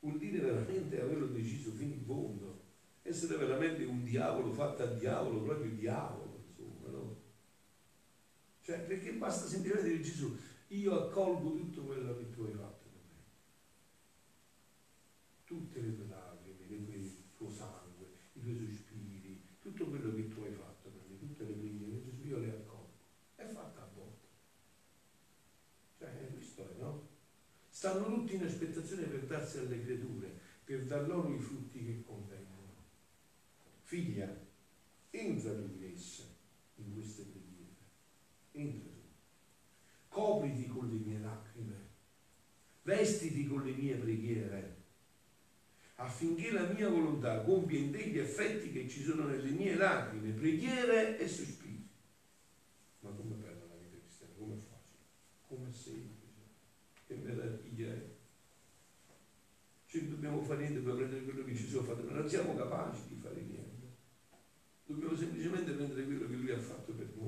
Vuol 0.00 0.18
dire 0.18 0.40
veramente 0.40 1.00
averlo 1.00 1.26
deciso 1.26 1.70
fino 1.70 1.94
in 1.94 2.04
fondo. 2.04 2.60
Essere 3.02 3.36
veramente 3.36 3.84
un 3.84 4.02
diavolo 4.02 4.52
fatto 4.52 4.82
a 4.82 4.86
diavolo, 4.86 5.42
proprio 5.42 5.70
diavolo, 5.70 6.44
insomma, 6.48 6.88
no? 6.88 7.21
Cioè, 8.62 8.78
perché 8.78 9.12
basta 9.12 9.48
semplicemente 9.48 9.90
dire 9.90 10.02
Gesù, 10.02 10.36
io 10.68 10.94
accolgo 10.94 11.56
tutto 11.56 11.82
quello 11.82 12.16
che 12.16 12.30
tu 12.30 12.42
hai 12.42 12.52
fatto 12.52 12.88
per 12.90 13.02
me. 13.10 13.22
Tutte 15.44 15.80
le 15.80 15.96
tue 15.96 16.06
lacrime, 16.06 16.94
il 16.94 17.12
tuo 17.36 17.50
sangue, 17.50 18.06
i 18.34 18.40
tuoi 18.40 18.56
sospiri, 18.56 19.42
tutto 19.60 19.86
quello 19.86 20.14
che 20.14 20.28
tu 20.28 20.42
hai 20.42 20.52
fatto 20.52 20.90
per 20.90 21.02
me, 21.08 21.18
tutte 21.18 21.44
le 21.44 21.54
preghiere, 21.54 22.02
Gesù 22.04 22.28
io 22.28 22.38
le 22.38 22.50
accolgo. 22.50 22.92
È 23.34 23.44
fatta 23.46 23.82
a 23.82 23.90
volte. 23.94 24.26
Cioè, 25.98 26.30
questo 26.32 26.70
è, 26.70 26.78
no? 26.78 27.08
Stanno 27.68 28.04
tutti 28.04 28.36
in 28.36 28.44
aspettazione 28.44 29.06
per 29.06 29.26
darsi 29.26 29.58
alle 29.58 29.82
creature, 29.82 30.38
per 30.62 30.84
dar 30.84 31.08
loro 31.08 31.34
i 31.34 31.40
frutti 31.40 31.84
che 31.84 32.02
convengono. 32.06 32.60
Figlia, 33.82 34.32
entra 35.10 35.52
tu 35.52 35.68
in 35.78 35.92
essa, 35.92 36.22
in 36.76 36.94
queste 36.94 37.22
preghiere. 37.22 37.41
Entra 38.52 38.90
tu. 38.90 39.00
Copriti 40.08 40.66
con 40.68 40.88
le 40.88 40.98
mie 40.98 41.18
lacrime. 41.18 41.88
Vestiti 42.82 43.46
con 43.46 43.64
le 43.64 43.72
mie 43.72 43.94
preghiere 43.96 44.80
affinché 46.02 46.50
la 46.50 46.66
mia 46.68 46.88
volontà 46.88 47.42
compia 47.42 47.78
in 47.78 47.92
te 47.92 48.08
gli 48.08 48.18
effetti 48.18 48.72
che 48.72 48.88
ci 48.88 49.02
sono 49.02 49.24
nelle 49.24 49.50
mie 49.50 49.76
lacrime, 49.76 50.32
preghiere 50.32 51.18
e 51.18 51.28
sospiri. 51.28 51.88
Ma 53.00 53.10
come 53.10 53.36
bella 53.36 53.64
la 53.66 53.76
vita 53.80 53.98
cristiana, 53.98 54.32
come 54.36 54.56
facile, 54.56 54.98
come 55.46 55.72
semplice, 55.72 56.40
che 57.06 57.14
meraviglia 57.14 57.92
è. 57.92 58.10
Cioè 59.86 60.02
dobbiamo 60.04 60.42
fare 60.42 60.60
niente 60.60 60.80
per 60.80 60.94
prendere 60.96 61.24
quello 61.24 61.44
che 61.44 61.54
ci 61.54 61.68
sono 61.68 61.84
fatto, 61.84 62.10
non 62.10 62.28
siamo 62.28 62.56
capaci 62.56 63.00
di 63.08 63.20
fare 63.20 63.40
niente. 63.40 63.70
Dobbiamo 64.86 65.16
semplicemente 65.16 65.72
prendere 65.72 66.04
quello 66.04 66.26
che 66.26 66.34
lui 66.34 66.50
ha 66.50 66.58
fatto 66.58 66.92
per 66.92 67.12
noi. 67.14 67.21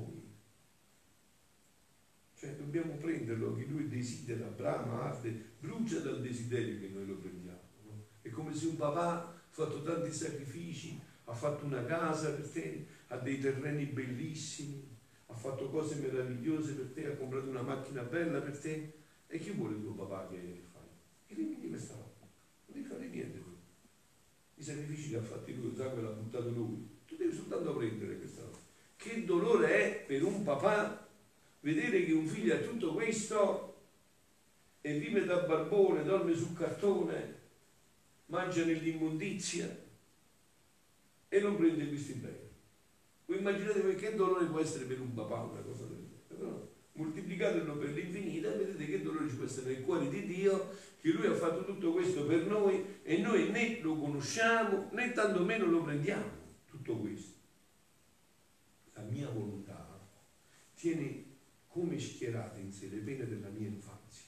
Dobbiamo 2.75 2.99
prenderlo 2.99 3.55
che 3.55 3.63
lui 3.69 3.87
desidera, 3.87 4.47
brama, 4.47 5.03
arde, 5.03 5.53
brucia 5.61 5.99
dal 5.99 6.21
desiderio 6.21 6.77
che 6.77 6.89
noi 6.89 7.07
lo 7.07 7.15
prendiamo. 7.15 7.61
No? 7.85 8.03
È 8.21 8.29
come 8.29 8.53
se 8.53 8.67
un 8.67 8.75
papà 8.75 9.11
ha 9.13 9.41
fatto 9.47 9.81
tanti 9.81 10.11
sacrifici, 10.11 10.99
ha 11.23 11.33
fatto 11.33 11.63
una 11.63 11.85
casa 11.85 12.31
per 12.31 12.45
te, 12.49 12.85
ha 13.07 13.17
dei 13.19 13.39
terreni 13.39 13.85
bellissimi, 13.85 14.93
ha 15.27 15.33
fatto 15.33 15.69
cose 15.69 15.95
meravigliose 15.95 16.73
per 16.73 16.87
te, 16.87 17.05
ha 17.05 17.15
comprato 17.15 17.47
una 17.47 17.61
macchina 17.61 18.01
bella 18.01 18.41
per 18.41 18.57
te. 18.59 18.93
E 19.27 19.39
chi 19.39 19.51
vuole 19.51 19.79
tuo 19.79 19.93
papà 19.93 20.27
che 20.27 20.63
fai? 20.69 21.37
Rimini 21.37 21.69
questa 21.69 21.93
roba. 21.93 22.27
Non 22.65 22.75
devi 22.75 22.83
fare 22.83 23.07
niente 23.07 23.41
tu. 23.41 23.55
I 24.55 24.63
sacrifici 24.63 25.11
che 25.11 25.15
ha 25.15 25.21
fatto 25.21 25.49
lui, 25.49 25.69
il 25.69 25.77
sangue 25.77 26.01
l'ha 26.01 26.09
buttato 26.09 26.49
lui 26.49 26.93
tu 27.07 27.15
devi 27.15 27.33
soltanto 27.33 27.73
prendere 27.73 28.17
questa 28.17 28.41
cosa. 28.43 28.59
Che 28.97 29.23
dolore 29.23 29.69
è 29.69 30.05
per 30.05 30.23
un 30.23 30.43
papà 30.43 31.04
vedere 31.65 32.05
che 32.05 32.11
un 32.13 32.27
figlio 32.27 32.53
ha 32.53 32.59
tutto 32.59 32.93
questo 32.93 33.75
e 34.81 34.99
vive 34.99 35.25
da 35.25 35.37
barbone, 35.37 36.03
dorme 36.03 36.35
sul 36.35 36.55
cartone, 36.55 37.39
mangia 38.27 38.63
nell'immondizia 38.63 39.83
e 41.27 41.39
non 41.39 41.57
prende 41.57 41.87
questi 41.87 42.13
beni. 42.13 42.49
Voi 43.25 43.39
immaginate 43.39 43.95
che 43.95 44.13
dolore 44.13 44.45
può 44.45 44.59
essere 44.59 44.85
per 44.85 44.99
un 44.99 45.15
papà 45.15 45.41
una 45.41 45.61
cosa 45.61 45.85
del 45.85 46.05
genere. 46.29 46.73
Moltiplicatelo 46.91 47.77
per 47.77 47.89
l'infinita 47.89 48.53
e 48.53 48.57
vedete 48.57 48.85
che 48.85 49.01
dolore 49.01 49.27
ci 49.27 49.35
può 49.35 49.45
essere 49.45 49.73
nel 49.73 49.83
cuore 49.83 50.07
di 50.07 50.23
Dio 50.27 50.69
che 51.01 51.09
Lui 51.09 51.25
ha 51.25 51.33
fatto 51.33 51.65
tutto 51.65 51.93
questo 51.93 52.27
per 52.27 52.45
noi 52.45 52.99
e 53.01 53.17
noi 53.17 53.49
né 53.49 53.79
lo 53.81 53.95
conosciamo 53.95 54.89
né 54.91 55.11
tantomeno 55.13 55.65
lo 55.65 55.81
prendiamo 55.81 56.29
tutto 56.67 56.95
questo. 56.97 57.33
La 58.93 59.01
mia 59.01 59.27
volontà 59.29 59.99
tiene 60.75 61.33
come 61.75 61.99
schierate 61.99 62.61
in 62.61 62.71
sé 62.71 62.87
le 62.87 62.99
pene 62.99 63.27
della 63.27 63.49
mia 63.49 63.67
infanzia. 63.67 64.23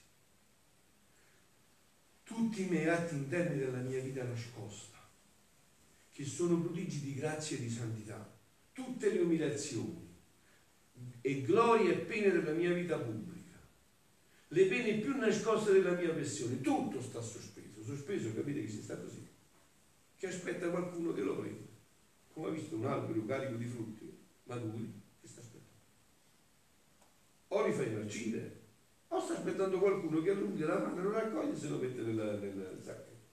Tutti 2.23 2.63
i 2.63 2.67
miei 2.67 2.89
atti 2.89 3.15
interni 3.15 3.59
della 3.59 3.77
mia 3.77 4.01
vita 4.01 4.25
nascosta, 4.25 4.97
che 6.11 6.25
sono 6.25 6.59
prodigi 6.59 6.99
di 6.99 7.13
grazia 7.13 7.55
e 7.55 7.61
di 7.61 7.69
santità, 7.69 8.37
tutte 8.73 9.13
le 9.13 9.19
umiliazioni 9.19 10.13
e 11.21 11.41
glorie 11.41 11.93
e 11.93 11.97
pene 11.99 12.31
della 12.31 12.51
mia 12.51 12.73
vita 12.73 12.97
pubblica, 12.97 13.57
le 14.49 14.65
pene 14.65 14.99
più 14.99 15.15
nascoste 15.15 15.71
della 15.71 15.93
mia 15.93 16.13
passione, 16.13 16.59
tutto 16.59 17.01
sta 17.01 17.21
sospeso, 17.21 17.81
sospeso, 17.81 18.33
capite 18.33 18.59
che 18.63 18.69
si 18.69 18.81
sta 18.81 18.99
così, 18.99 19.25
che 20.17 20.27
aspetta 20.27 20.69
qualcuno 20.69 21.13
che 21.13 21.21
lo 21.21 21.37
prenda 21.37 21.65
come 22.33 22.49
ha 22.49 22.51
visto 22.51 22.75
un 22.75 22.85
albero 22.85 23.25
carico 23.25 23.55
di 23.55 23.65
frutti 23.65 24.15
aspettando. 24.45 25.06
O 27.49 27.65
li 27.65 27.73
fai 27.73 27.93
marcire, 27.93 28.61
o 29.07 29.19
sta 29.19 29.33
aspettando 29.33 29.79
qualcuno 29.79 30.21
che 30.21 30.31
allunghi 30.31 30.63
la 30.63 30.79
mano 30.79 31.01
lo 31.01 31.11
raccoglie 31.11 31.53
e 31.53 31.57
se 31.57 31.69
lo 31.69 31.77
mette 31.77 32.01
nel, 32.01 32.15
nel 32.15 32.81
sacchetto. 32.83 33.25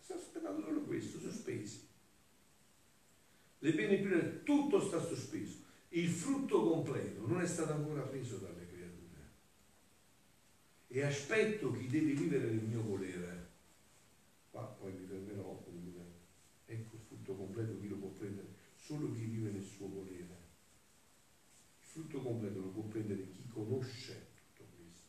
Sta 0.00 0.14
aspettando 0.14 0.62
solo 0.62 0.80
questo, 0.80 1.18
sospesi. 1.20 1.86
Le 3.60 3.72
pene 3.72 3.98
più 3.98 4.42
tutto 4.42 4.80
sta 4.80 5.00
sospeso. 5.00 5.66
Il 5.90 6.08
frutto 6.08 6.62
completo 6.68 7.26
non 7.26 7.40
è 7.40 7.46
stato 7.46 7.72
ancora 7.72 8.02
preso 8.02 8.36
dalle 8.38 8.66
creature. 8.66 9.22
E 10.88 11.02
aspetto 11.02 11.72
chi 11.72 11.86
deve 11.86 12.12
vivere 12.12 12.50
nel 12.50 12.64
mio 12.64 12.82
volere. 12.82 13.46
Qua 14.50 14.62
poi 14.64 14.92
mi 14.92 15.06
fermerò 15.06 15.48
frutto 17.28 17.34
completo 17.34 17.78
chi 17.80 17.88
lo 17.88 17.96
può 17.96 18.08
prendere? 18.08 18.48
Solo 18.76 19.12
chi 19.12 19.24
vive 19.24 19.50
nel 19.50 19.64
suo 19.64 19.88
volere. 19.88 20.37
Completo 22.38 22.60
lo 22.60 22.68
può 22.68 22.88
chi 22.88 23.48
conosce 23.48 24.26
tutto 24.36 24.68
questo. 24.76 25.02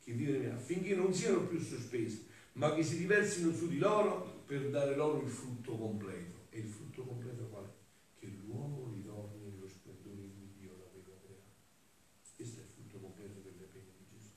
Chi 0.00 0.12
vive 0.12 0.50
affinché 0.50 0.94
non 0.94 1.14
siano 1.14 1.46
più 1.46 1.58
sospesi, 1.58 2.26
ma 2.54 2.74
che 2.74 2.82
si 2.82 2.98
riversino 2.98 3.50
su 3.54 3.66
di 3.66 3.78
loro 3.78 4.42
per 4.44 4.68
dare 4.68 4.94
loro 4.94 5.22
il 5.22 5.30
frutto 5.30 5.74
completo. 5.74 6.48
E 6.50 6.58
il 6.58 6.68
frutto 6.68 7.02
completo 7.02 7.44
qual 7.44 7.64
è? 7.64 7.72
Che 8.18 8.26
l'uomo 8.26 8.92
ritorni 8.92 9.40
nello 9.42 9.66
splendore 9.66 10.20
in 10.20 10.34
cui 10.36 10.52
Dio 10.60 10.72
l'aveva 10.72 11.16
creato. 11.24 11.54
Questo 12.36 12.60
è 12.60 12.62
il 12.62 12.68
frutto 12.68 12.98
completo 12.98 13.40
delle 13.40 13.64
pene 13.72 13.92
di 13.96 14.04
Gesù. 14.12 14.32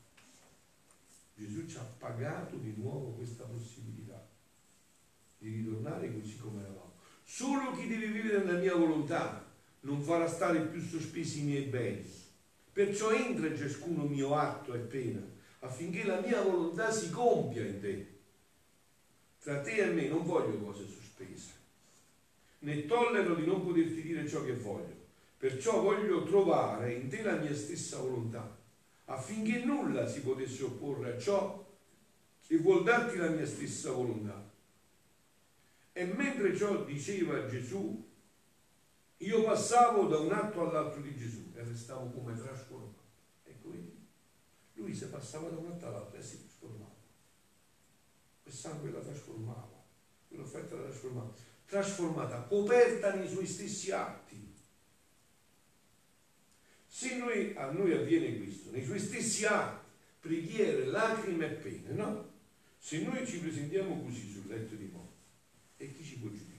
Gesù 1.35 1.67
ci 1.67 1.77
ha 1.77 1.83
pagato 1.97 2.55
di 2.55 2.73
nuovo 2.77 3.09
questa 3.15 3.43
possibilità 3.43 4.25
di 5.39 5.49
ritornare 5.49 6.13
così 6.13 6.37
come 6.37 6.61
eravamo. 6.61 6.93
Solo 7.23 7.71
chi 7.71 7.85
deve 7.85 8.07
vivere 8.07 8.45
nella 8.45 8.59
mia 8.59 8.75
volontà 8.75 9.46
non 9.81 10.01
farà 10.01 10.27
stare 10.27 10.61
più 10.61 10.81
sospesi 10.81 11.41
i 11.41 11.43
miei 11.43 11.63
beni. 11.63 12.25
Perciò 12.71 13.11
entra 13.11 13.55
ciascuno 13.55 14.03
mio 14.03 14.35
atto 14.35 14.73
e 14.73 14.79
pena, 14.79 15.21
affinché 15.59 16.03
la 16.05 16.19
mia 16.19 16.41
volontà 16.41 16.91
si 16.91 17.09
compia 17.09 17.65
in 17.65 17.79
te. 17.79 18.15
Tra 19.39 19.61
te 19.61 19.75
e 19.77 19.85
me 19.87 20.07
non 20.07 20.23
voglio 20.23 20.57
cose 20.59 20.85
sospese, 20.85 21.51
né 22.59 22.85
tollero 22.85 23.35
di 23.35 23.45
non 23.45 23.65
poterti 23.65 24.01
dire 24.01 24.27
ciò 24.27 24.43
che 24.43 24.53
voglio. 24.53 24.95
Perciò 25.37 25.81
voglio 25.81 26.23
trovare 26.23 26.93
in 26.93 27.09
te 27.09 27.21
la 27.21 27.37
mia 27.37 27.55
stessa 27.55 27.99
volontà, 27.99 28.57
affinché 29.05 29.63
nulla 29.63 30.07
si 30.07 30.21
potesse 30.21 30.63
opporre 30.63 31.13
a 31.13 31.17
ciò 31.17 31.65
che 32.45 32.57
vuol 32.57 32.83
darti 32.83 33.17
la 33.17 33.29
mia 33.29 33.45
stessa 33.45 33.91
volontà. 33.91 34.49
E 35.93 36.05
mentre 36.05 36.55
ciò 36.55 36.83
diceva 36.83 37.45
Gesù, 37.47 38.06
io 39.17 39.43
passavo 39.43 40.07
da 40.07 40.19
un 40.19 40.31
atto 40.31 40.67
all'altro 40.67 41.01
di 41.01 41.15
Gesù 41.15 41.51
e 41.55 41.63
restavo 41.63 42.09
come 42.09 42.35
trasformato. 42.35 43.01
Ecco, 43.43 43.71
vedi? 43.71 44.05
Lui 44.73 44.93
si 44.93 45.07
passava 45.07 45.49
da 45.49 45.57
un 45.57 45.71
atto 45.71 45.87
all'altro 45.87 46.19
e 46.19 46.21
si 46.21 46.41
trasformava. 46.41 46.95
Quel 48.43 48.53
sangue 48.53 48.91
la 48.91 48.99
trasformava, 48.99 49.83
Quell'offerta 50.27 50.75
trasformata, 50.75 51.33
trasformata, 51.65 52.41
coperta 52.43 53.13
nei 53.15 53.27
suoi 53.27 53.47
stessi 53.47 53.91
atti. 53.91 54.55
Se 56.85 57.17
noi, 57.17 57.55
a 57.55 57.71
noi 57.71 57.93
avviene 57.93 58.37
questo, 58.37 58.71
nei 58.71 58.83
suoi 58.83 58.99
stessi 58.99 59.45
atti, 59.45 59.85
preghiere, 60.19 60.85
lacrime 60.85 61.45
e 61.45 61.55
pene, 61.55 61.91
no? 61.91 62.29
Se 62.77 63.01
noi 63.01 63.25
ci 63.25 63.39
presentiamo 63.39 64.01
così 64.03 64.31
sul 64.31 64.47
letto 64.47 64.75
di 64.75 64.89
morte, 64.91 65.15
e 65.77 65.93
chi 65.93 66.03
ci 66.03 66.19
può 66.19 66.29
giudicare? 66.29 66.57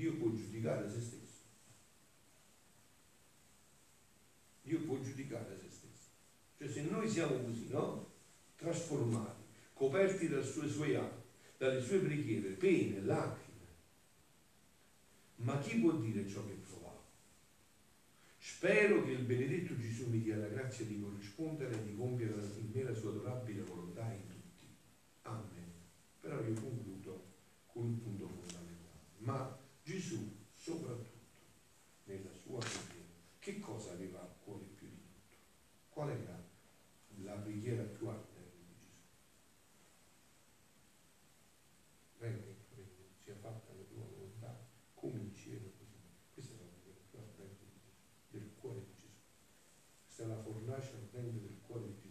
Dio 0.00 0.14
può 0.14 0.30
giudicare 0.30 0.88
se 0.88 0.98
stesso. 0.98 1.42
Dio 4.62 4.80
può 4.80 4.98
giudicare 4.98 5.58
se 5.60 5.68
stesso. 5.68 6.08
Cioè 6.56 6.68
se 6.68 6.82
noi 6.84 7.06
siamo 7.06 7.36
così, 7.44 7.68
no? 7.68 8.08
Trasformati, 8.56 9.42
coperti 9.74 10.28
dai 10.28 10.42
suoi, 10.42 10.70
suoi 10.70 10.94
atti, 10.94 11.28
dalle 11.58 11.82
sue 11.82 11.98
preghiere, 11.98 12.52
pene, 12.52 13.02
lacrime. 13.02 13.66
Ma 15.36 15.58
chi 15.58 15.78
può 15.80 15.92
dire 15.92 16.26
ciò 16.26 16.46
che 16.46 16.54
provavo? 16.54 17.04
Spero 18.38 19.04
che 19.04 19.10
il 19.10 19.24
benedetto 19.24 19.78
Gesù 19.78 20.08
mi 20.08 20.22
dia 20.22 20.36
la 20.36 20.48
grazia 20.48 20.86
di 20.86 20.98
corrispondere 20.98 21.74
e 21.78 21.84
di 21.84 21.94
compiere 21.94 22.32
in 22.56 22.70
me 22.72 22.82
la 22.84 22.94
sua 22.94 23.10
adorabile 23.10 23.60
volontà 23.64 24.10
in 24.10 24.26
tutti. 24.26 24.66
Amen. 25.22 25.72
Però 26.20 26.40
io 26.42 26.54
concludo 26.54 27.24
con 27.66 27.84
un 27.84 28.02
punto 28.02 28.28
fondamentale. 28.28 28.78
Ma 29.18 29.59
Gesù, 29.90 30.36
soprattutto 30.54 31.18
nella 32.04 32.32
sua 32.32 32.58
preghiera, 32.58 33.10
che 33.40 33.58
cosa 33.58 33.90
aveva 33.90 34.20
a 34.20 34.36
cuore 34.44 34.66
più 34.66 34.86
di 34.86 35.02
tutto? 35.02 35.36
Qual 35.88 36.10
era 36.10 36.40
la 37.24 37.32
preghiera 37.32 37.82
più 37.82 38.06
ardente 38.06 38.56
di 38.56 38.74
Gesù? 38.78 38.94
Prego 42.18 42.38
che 42.68 42.86
sia 43.24 43.34
fatta 43.34 43.72
la 43.74 43.82
tua 43.82 44.04
volontà 44.04 44.64
come 44.94 45.18
in 45.18 45.34
cielo 45.34 45.72
così. 45.76 45.98
Questa 46.34 46.54
è 46.54 46.58
la 46.58 46.70
preghiera 46.70 47.00
più 47.10 47.18
ardente 47.18 47.64
di 47.64 47.80
Gesù, 47.82 47.98
del 48.30 48.50
cuore 48.60 48.84
di 48.84 48.94
Gesù. 48.94 49.08
Questa 50.04 50.22
è 50.22 50.26
la 50.28 50.40
fornace 50.40 50.94
ardente 50.94 51.40
del 51.40 51.58
cuore 51.66 51.86
di 51.86 51.94
Gesù. 51.98 52.10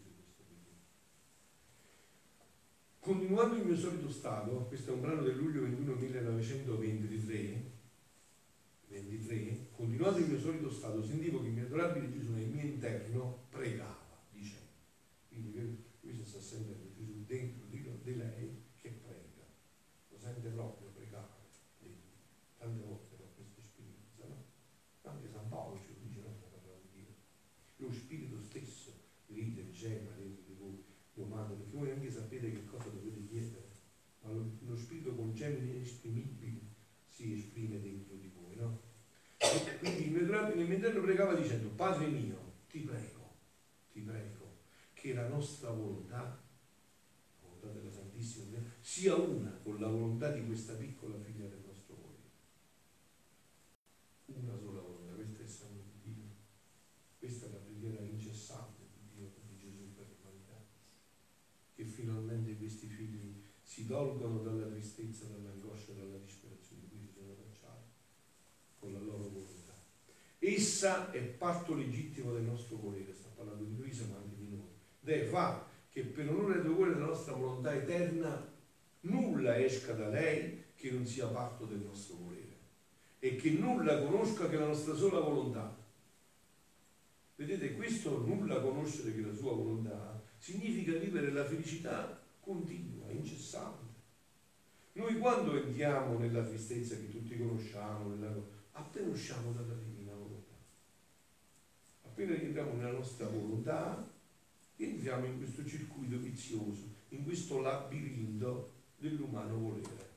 Continuando 3.00 3.56
il 3.56 3.66
mio 3.66 3.76
solito 3.78 4.12
stato, 4.12 4.66
questo 4.68 4.92
è 4.92 4.94
un 4.94 5.02
brano 5.02 5.24
del 5.24 5.38
luglio 5.38 5.62
21 5.62 5.96
1923, 5.96 7.69
23, 9.80 9.86
continuando 9.86 10.20
il 10.20 10.28
mio 10.28 10.40
solito 10.40 10.70
stato, 10.70 11.04
sentivo 11.04 11.42
che 11.42 11.48
il 11.48 11.54
mio 11.54 11.66
adorabile 11.66 12.12
Gesù 12.12 12.34
nel 12.34 12.50
mio 12.50 12.64
interno 12.64 13.46
pregava, 13.50 14.22
dicendo. 14.30 14.68
Quindi 15.30 15.54
lui 15.54 16.14
si 16.14 16.26
sta 16.26 16.40
sentendo 16.40 16.92
Gesù 16.94 17.24
dentro 17.26 17.66
di, 17.68 18.18
lei 18.18 18.64
che 18.76 18.90
prega, 18.90 19.46
lo 20.10 20.18
sente 20.18 20.50
proprio 20.50 20.90
pregare. 20.90 21.38
Tante 22.58 22.84
volte 22.84 23.16
ho 23.16 23.32
questa 23.36 23.62
esperienza, 23.62 24.28
no? 24.28 24.44
Anche 25.04 25.30
San 25.30 25.48
Paolo 25.48 25.78
ci 25.78 25.96
dice, 26.04 26.20
no? 26.22 26.48
Lo 27.78 27.92
Spirito 27.94 28.42
stesso 28.42 28.92
ride, 29.28 29.72
gema 29.72 30.12
dentro 30.12 30.44
di 30.46 30.54
voi, 30.60 30.84
domanda, 31.14 31.54
perché 31.54 31.78
voi 31.78 31.92
anche 31.92 32.12
sapete 32.12 32.52
che 32.52 32.66
cosa 32.66 32.90
dovete 32.90 33.26
chiedere, 33.26 33.70
ma 34.22 34.32
lo, 34.32 34.52
lo 34.66 34.76
Spirito 34.76 35.16
con 35.16 35.34
gemini 35.34 35.72
inesprimibili 35.72 36.68
si 37.08 37.34
esprime 37.34 37.82
dentro 37.82 38.09
quindi 39.80 40.04
il 40.04 40.12
mio 40.12 41.02
pregava 41.02 41.34
dicendo, 41.34 41.70
Padre 41.70 42.08
mio, 42.08 42.54
ti 42.70 42.80
prego, 42.80 43.34
ti 43.92 44.02
prego, 44.02 44.58
che 44.94 45.14
la 45.14 45.28
nostra 45.28 45.72
volontà, 45.72 46.18
la 46.22 47.48
volontà 47.48 47.68
della 47.70 47.92
Santissima, 47.92 48.60
sia 48.80 49.16
una 49.16 49.50
con 49.64 49.80
la 49.80 49.88
volontà 49.88 50.32
di 50.32 50.46
questa 50.46 50.74
piccola 50.74 51.18
figlia 51.20 51.48
del 51.48 51.64
nostro 51.66 51.96
cuore. 51.96 52.18
Una 54.26 54.56
sola 54.58 54.82
volontà, 54.82 55.14
questo 55.14 55.42
è 55.42 55.44
il 55.44 55.50
sangue 55.50 55.84
di 56.04 56.14
Dio, 56.14 56.26
questa 57.18 57.48
è 57.48 57.50
la 57.50 57.58
preghiera 57.58 58.02
incessante 58.02 58.84
di 58.94 59.16
Dio, 59.16 59.32
di 59.48 59.58
Gesù 59.58 59.94
per 59.96 60.06
l'umanità, 60.10 60.64
che 61.74 61.86
finalmente 61.86 62.56
questi 62.58 62.88
figli 62.88 63.42
si 63.64 63.88
tolgono 63.88 64.42
dalla 64.44 64.68
tristezza, 64.68 65.26
dall'angoscia, 65.26 65.94
dalla 65.94 66.18
disperazione 66.18 66.82
di 66.84 66.88
cui 66.90 67.00
si 67.00 67.12
sono 67.14 67.36
cacciati 67.36 67.98
con 68.80 68.94
la 68.94 69.00
loro 69.00 69.30
volontà. 69.30 69.74
Essa 70.40 71.12
è 71.12 71.20
parto 71.20 71.74
legittimo 71.76 72.34
del 72.34 72.44
nostro 72.44 72.78
volere, 72.78 73.14
sta 73.14 73.30
parlando 73.36 73.64
di 73.64 73.76
Luisa 73.76 74.06
ma 74.10 74.18
anche 74.18 74.36
di 74.38 74.50
noi. 74.50 74.68
Deve 75.00 75.26
fa 75.26 75.68
che 75.90 76.02
per 76.02 76.30
onore 76.30 76.62
del 76.62 76.72
cuore 76.72 76.94
della 76.94 77.08
nostra 77.08 77.34
volontà 77.34 77.74
eterna 77.74 78.48
nulla 79.02 79.58
esca 79.58 79.94
da 79.94 80.08
lei 80.08 80.66
che 80.76 80.92
non 80.92 81.06
sia 81.06 81.28
parto 81.28 81.66
del 81.66 81.80
nostro 81.80 82.16
volere 82.16 82.58
e 83.20 83.36
che 83.36 83.52
nulla 83.52 84.02
conosca 84.02 84.48
che 84.48 84.58
la 84.58 84.68
nostra 84.68 84.96
sola 84.96 85.20
volontà. 85.20 85.78
Vedete, 87.36 87.76
questo 87.76 88.18
nulla 88.18 88.62
conoscere 88.62 89.14
che 89.14 89.22
la 89.22 89.34
sua 89.34 89.54
volontà 89.54 90.22
significa 90.38 90.98
vivere 90.98 91.32
la 91.32 91.46
felicità 91.46 92.22
continua, 92.40 93.12
incessante. 93.12 93.88
Noi 94.94 95.18
quando 95.18 95.56
entriamo 95.56 96.18
nella 96.18 96.44
tristezza 96.44 96.96
che 96.96 97.10
tutti 97.10 97.38
conosciamo, 97.38 98.16
nella... 98.16 98.36
appena 98.80 99.10
usciamo 99.10 99.52
dalla 99.52 99.74
divina 99.74 100.14
volontà, 100.14 100.56
appena 102.04 102.34
entriamo 102.34 102.74
nella 102.74 102.92
nostra 102.92 103.28
volontà, 103.28 104.08
entriamo 104.76 105.26
in 105.26 105.38
questo 105.38 105.66
circuito 105.66 106.18
vizioso, 106.18 106.88
in 107.10 107.24
questo 107.24 107.60
labirinto 107.60 108.72
dell'umano 108.98 109.58
volere. 109.58 110.08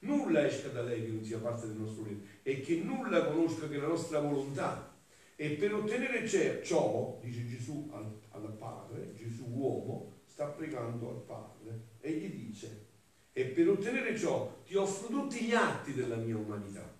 Nulla 0.00 0.46
esca 0.46 0.68
da 0.68 0.82
lei 0.82 1.04
che 1.04 1.10
non 1.10 1.24
sia 1.24 1.38
parte 1.38 1.66
del 1.66 1.76
nostro 1.76 2.02
volere 2.02 2.20
e 2.42 2.60
che 2.60 2.76
nulla 2.76 3.26
conosca 3.26 3.68
che 3.68 3.78
la 3.78 3.88
nostra 3.88 4.20
volontà. 4.20 4.94
E 5.38 5.50
per 5.50 5.74
ottenere 5.74 6.26
ciò, 6.64 7.18
dice 7.22 7.46
Gesù 7.46 7.90
al, 7.92 8.10
al 8.30 8.52
Padre, 8.56 9.14
Gesù 9.14 9.44
uomo, 9.48 10.12
sta 10.24 10.46
pregando 10.46 11.10
al 11.10 11.22
Padre 11.22 11.80
e 12.00 12.12
gli 12.12 12.46
dice, 12.46 12.86
e 13.32 13.44
per 13.46 13.68
ottenere 13.68 14.16
ciò 14.16 14.62
ti 14.64 14.76
offro 14.76 15.08
tutti 15.08 15.44
gli 15.44 15.52
atti 15.52 15.92
della 15.92 16.16
mia 16.16 16.38
umanità, 16.38 16.95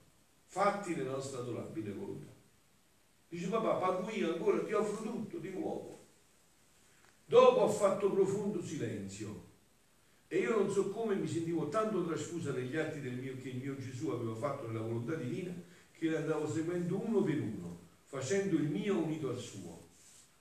fatti 0.56 0.94
nella 0.94 1.10
nostra 1.10 1.40
adorabile 1.40 1.92
volontà. 1.92 2.32
Dice 3.28 3.48
papà, 3.48 3.74
pago 3.74 4.08
io 4.08 4.32
ancora, 4.32 4.64
ti 4.64 4.72
offro 4.72 5.10
tutto 5.10 5.36
di 5.36 5.50
nuovo. 5.50 6.06
Dopo 7.26 7.60
ho 7.60 7.68
fatto 7.68 8.10
profondo 8.10 8.62
silenzio 8.62 9.44
e 10.28 10.38
io 10.38 10.56
non 10.56 10.70
so 10.70 10.88
come 10.88 11.14
mi 11.14 11.28
sentivo 11.28 11.68
tanto 11.68 12.06
trasfusa 12.06 12.52
negli 12.52 12.74
atti 12.74 13.00
mio, 13.00 13.36
che 13.36 13.50
il 13.50 13.58
mio 13.58 13.76
Gesù 13.76 14.08
aveva 14.08 14.34
fatto 14.34 14.66
nella 14.66 14.80
volontà 14.80 15.14
divina 15.14 15.52
che 15.92 16.08
le 16.08 16.16
andavo 16.16 16.50
seguendo 16.50 17.04
uno 17.04 17.22
per 17.22 17.38
uno, 17.38 17.80
facendo 18.04 18.56
il 18.56 18.70
mio 18.70 18.96
unito 18.96 19.28
al 19.28 19.38
suo. 19.38 19.88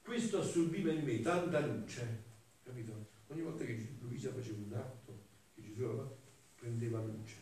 Questo 0.02 0.40
assorbiva 0.40 0.94
in 0.94 1.04
me 1.04 1.20
tanta 1.20 1.60
luce, 1.60 2.24
capito? 2.64 3.08
Ogni 3.28 3.42
volta 3.42 3.66
che 3.66 3.96
Luisa 4.00 4.32
faceva 4.32 4.60
un 4.66 4.74
atto, 4.74 5.24
che 5.56 5.62
Gesù 5.62 5.84
aveva 5.84 6.04
fatto, 6.04 6.18
prendeva 6.56 7.02
luce, 7.02 7.36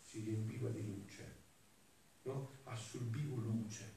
si 0.00 0.20
riempiva 0.20 0.70
di 0.70 0.82
luce, 0.82 1.05
no? 2.26 2.50
Assorbivo 2.64 3.36
luce, 3.36 3.92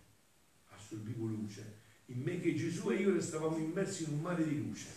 assorbivo 0.69 1.25
luce. 1.25 1.77
In 2.05 2.21
me 2.21 2.39
che 2.39 2.55
Gesù 2.55 2.91
e 2.91 2.95
io 2.95 3.13
restavamo 3.13 3.57
immersi 3.57 4.03
in 4.03 4.13
un 4.13 4.21
mare 4.21 4.47
di 4.47 4.57
luce. 4.57 4.87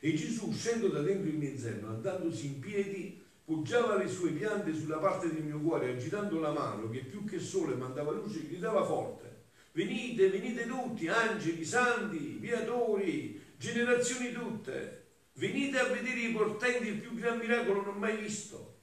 E 0.00 0.14
Gesù, 0.14 0.48
uscendo 0.48 0.88
da 0.88 1.00
dentro 1.00 1.28
il 1.28 1.36
mio 1.36 1.48
interno, 1.48 1.88
andandosi 1.88 2.46
in 2.46 2.58
piedi, 2.60 3.22
poggiava 3.44 3.96
le 3.96 4.08
sue 4.08 4.32
piante 4.32 4.74
sulla 4.74 4.98
parte 4.98 5.32
del 5.32 5.42
mio 5.42 5.60
cuore, 5.60 5.92
agitando 5.92 6.38
la 6.38 6.52
mano 6.52 6.90
che 6.90 7.00
più 7.00 7.24
che 7.24 7.38
sole 7.38 7.74
mandava 7.74 8.12
luce, 8.12 8.46
gridava 8.46 8.84
forte. 8.84 9.44
Venite, 9.72 10.30
venite 10.30 10.66
tutti, 10.66 11.08
angeli, 11.08 11.64
santi, 11.64 12.36
viatori, 12.38 13.40
generazioni 13.56 14.32
tutte. 14.32 15.04
Venite 15.34 15.78
a 15.78 15.84
vedere 15.84 16.20
i 16.20 16.32
portenti, 16.32 16.88
il 16.88 17.00
più 17.00 17.14
gran 17.14 17.38
miracolo 17.38 17.82
non 17.82 17.98
mai 17.98 18.16
visto. 18.16 18.75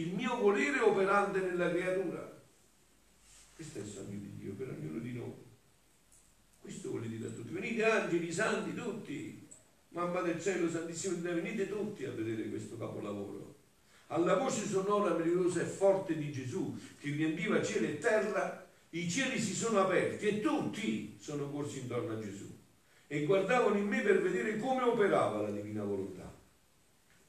Il 0.00 0.14
mio 0.14 0.34
volere 0.36 0.80
operante 0.80 1.40
nella 1.40 1.68
creatura. 1.68 2.40
Questo 3.54 3.78
è 3.78 3.82
il 3.82 3.86
sogno 3.86 4.18
di 4.18 4.34
Dio 4.38 4.54
per 4.54 4.70
ognuno 4.70 4.98
di 4.98 5.12
noi. 5.12 5.34
Questo 6.58 6.88
vuole 6.88 7.06
dire 7.06 7.26
a 7.26 7.30
tutti. 7.30 7.52
Venite 7.52 7.84
angeli, 7.84 8.32
santi, 8.32 8.72
tutti. 8.72 9.46
Mamma 9.90 10.22
del 10.22 10.40
cielo, 10.40 10.70
Santissimo 10.70 11.20
venite 11.20 11.68
tutti 11.68 12.06
a 12.06 12.12
vedere 12.12 12.48
questo 12.48 12.78
capolavoro. 12.78 13.56
Alla 14.06 14.36
voce 14.36 14.66
sonora, 14.66 15.12
meravigliosa 15.12 15.60
e 15.60 15.66
forte 15.66 16.16
di 16.16 16.32
Gesù, 16.32 16.78
che 16.98 17.10
riempiva 17.10 17.62
cielo 17.62 17.86
e 17.86 17.98
terra, 17.98 18.66
i 18.90 19.08
cieli 19.10 19.38
si 19.38 19.54
sono 19.54 19.80
aperti 19.80 20.28
e 20.28 20.40
tutti 20.40 21.16
sono 21.20 21.50
corsi 21.50 21.80
intorno 21.80 22.14
a 22.14 22.18
Gesù 22.18 22.48
e 23.06 23.24
guardavano 23.24 23.76
in 23.76 23.86
me 23.86 24.00
per 24.00 24.22
vedere 24.22 24.56
come 24.56 24.82
operava 24.82 25.42
la 25.42 25.50
divina 25.50 25.84
volontà. 25.84 26.29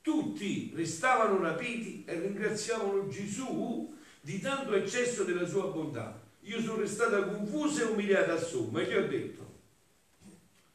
Tutti 0.02 0.72
restavano 0.74 1.40
rapiti 1.40 2.04
e 2.06 2.20
ringraziavano 2.20 3.08
Gesù 3.08 3.96
di 4.20 4.40
tanto 4.40 4.74
eccesso 4.74 5.24
della 5.24 5.46
sua 5.46 5.68
bontà. 5.68 6.20
Io 6.42 6.60
sono 6.60 6.82
restata 6.82 7.24
confusa 7.24 7.84
e 7.84 7.92
umiliata 7.92 8.34
a 8.34 8.40
somma 8.40 8.82
e 8.82 8.90
gli 8.90 8.96
ho 8.96 9.08
detto, 9.08 9.60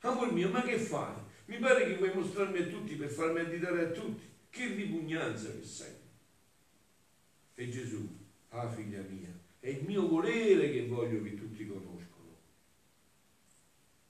amor 0.00 0.32
mio, 0.32 0.48
ma 0.48 0.62
che 0.62 0.78
fai? 0.78 1.14
Mi 1.46 1.58
pare 1.58 1.86
che 1.86 1.96
vuoi 1.96 2.14
mostrarmi 2.14 2.58
a 2.58 2.66
tutti 2.66 2.94
per 2.94 3.08
farmi 3.08 3.40
additare 3.40 3.86
a 3.86 3.90
tutti. 3.90 4.22
Che 4.48 4.66
ripugnanza 4.66 5.50
che 5.50 5.64
sei. 5.64 5.92
E 7.54 7.68
Gesù, 7.68 8.08
ah 8.50 8.70
figlia 8.70 9.00
mia, 9.02 9.32
è 9.60 9.68
il 9.68 9.84
mio 9.84 10.06
volere 10.08 10.70
che 10.70 10.86
voglio 10.86 11.22
che 11.22 11.34
tutti 11.34 11.66
conoscano. 11.66 12.36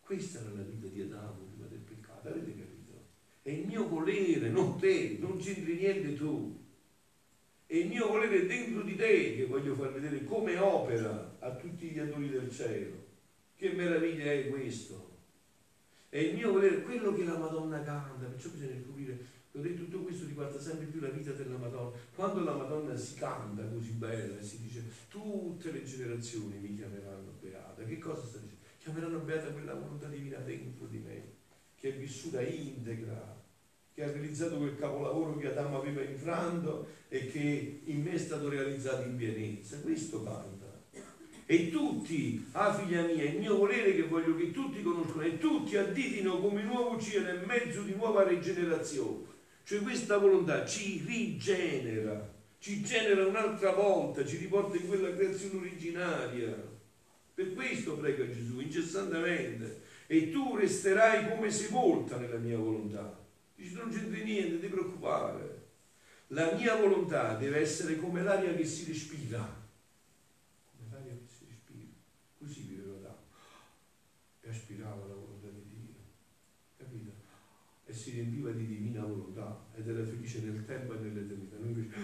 Questa 0.00 0.40
era 0.40 0.50
la 0.50 0.62
vita 0.62 0.86
di 0.86 1.00
Adamo 1.00 1.48
prima 1.52 1.66
del 1.66 1.78
peccato, 1.78 2.28
avete 2.28 2.50
capito? 2.50 3.04
È 3.46 3.50
il 3.50 3.64
mio 3.64 3.86
volere, 3.86 4.48
non 4.48 4.76
te, 4.76 5.18
non 5.20 5.38
c'entri 5.38 5.76
niente 5.76 6.16
tu. 6.16 6.64
È 7.64 7.76
il 7.76 7.86
mio 7.86 8.08
volere 8.08 8.44
dentro 8.44 8.82
di 8.82 8.96
te 8.96 9.36
che 9.36 9.44
voglio 9.44 9.76
far 9.76 9.92
vedere 9.92 10.24
come 10.24 10.58
opera 10.58 11.36
a 11.38 11.54
tutti 11.54 11.86
gli 11.86 11.98
adori 12.00 12.28
del 12.28 12.50
cielo. 12.50 13.04
Che 13.54 13.70
meraviglia 13.70 14.32
è 14.32 14.48
questo? 14.48 15.18
È 16.08 16.18
il 16.18 16.34
mio 16.34 16.50
volere, 16.50 16.82
quello 16.82 17.14
che 17.14 17.22
la 17.22 17.38
Madonna 17.38 17.80
canta, 17.84 18.26
perciò 18.26 18.48
bisogna 18.48 18.82
scoprire, 18.82 19.16
tutto 19.52 20.00
questo 20.00 20.26
riguarda 20.26 20.58
sempre 20.58 20.86
più 20.86 20.98
la 20.98 21.10
vita 21.10 21.30
della 21.30 21.56
Madonna. 21.56 21.96
Quando 22.16 22.42
la 22.42 22.56
Madonna 22.56 22.96
si 22.96 23.14
canta 23.14 23.62
così 23.68 23.92
bella 23.92 24.40
e 24.40 24.42
si 24.42 24.60
dice 24.60 24.82
tutte 25.08 25.70
le 25.70 25.84
generazioni 25.84 26.58
mi 26.58 26.74
chiameranno 26.74 27.36
beata, 27.40 27.84
che 27.84 27.98
cosa 27.98 28.26
sta 28.26 28.38
dicendo? 28.38 28.64
Chiameranno 28.78 29.20
beata 29.20 29.50
quella 29.50 29.74
volontà 29.74 30.08
divina 30.08 30.38
dentro 30.38 30.86
di 30.86 30.98
me, 30.98 31.35
che 31.86 31.94
è 31.94 31.96
vissuta 31.98 32.42
integra, 32.42 33.40
che 33.94 34.02
ha 34.02 34.10
realizzato 34.10 34.56
quel 34.56 34.76
capolavoro 34.76 35.36
che 35.38 35.48
Adamo 35.48 35.80
aveva 35.80 36.02
infranto 36.02 36.88
e 37.08 37.30
che 37.30 37.82
in 37.84 38.02
me 38.02 38.12
è 38.12 38.18
stato 38.18 38.48
realizzato 38.48 39.06
in 39.06 39.16
pienezza. 39.16 39.78
Questo 39.78 40.24
canta. 40.24 40.64
E 41.48 41.70
tutti, 41.70 42.44
ah 42.52 42.74
figlia 42.74 43.04
mia, 43.04 43.22
il 43.22 43.38
mio 43.38 43.56
volere 43.56 43.94
che 43.94 44.02
voglio 44.02 44.34
che 44.34 44.50
tutti 44.50 44.82
conoscano 44.82 45.22
e 45.22 45.38
tutti 45.38 45.76
additino 45.76 46.40
come 46.40 46.64
nuovo 46.64 47.00
cielo 47.00 47.26
nel 47.26 47.46
mezzo 47.46 47.82
di 47.82 47.94
nuova 47.94 48.26
rigenerazione. 48.26 49.34
Cioè 49.62 49.80
questa 49.80 50.18
volontà 50.18 50.66
ci 50.66 51.04
rigenera, 51.06 52.34
ci 52.58 52.82
genera 52.82 53.26
un'altra 53.26 53.72
volta, 53.72 54.26
ci 54.26 54.38
riporta 54.38 54.76
in 54.76 54.88
quella 54.88 55.14
creazione 55.14 55.60
originaria. 55.60 56.74
Per 57.32 57.54
questo 57.54 57.96
prega 57.96 58.28
Gesù 58.28 58.58
incessantemente. 58.58 59.84
E 60.06 60.30
tu 60.30 60.56
resterai 60.56 61.28
come 61.30 61.50
sepolta 61.50 62.16
nella 62.16 62.38
mia 62.38 62.56
volontà 62.56 63.24
Dice 63.56 63.76
non 63.76 63.90
c'entri 63.90 64.22
niente, 64.22 64.60
ti 64.60 64.66
preoccupare. 64.66 65.64
La 66.28 66.54
mia 66.54 66.76
volontà 66.76 67.36
deve 67.36 67.60
essere 67.60 67.96
come 67.96 68.22
l'aria 68.22 68.54
che 68.54 68.66
si 68.66 68.84
respira. 68.84 69.38
Come 70.76 70.90
l'aria 70.90 71.14
che 71.14 71.26
si 71.26 71.46
respira. 71.48 71.88
Così 72.38 72.62
viveva 72.62 72.96
Adamo. 72.98 73.16
E 74.42 74.48
aspirava 74.50 75.06
la 75.06 75.14
volontà 75.14 75.48
di 75.48 75.62
Dio. 75.70 75.94
Capito? 76.76 77.12
E 77.86 77.92
si 77.94 78.10
riempiva 78.10 78.50
di 78.50 78.66
divina 78.66 79.04
volontà 79.04 79.64
ed 79.74 79.88
era 79.88 80.04
felice 80.04 80.42
nel 80.42 80.66
tempo 80.66 80.92
e 80.92 80.98
nell'eternità. 80.98 81.56
Noi 81.56 81.68
invece 81.70 81.96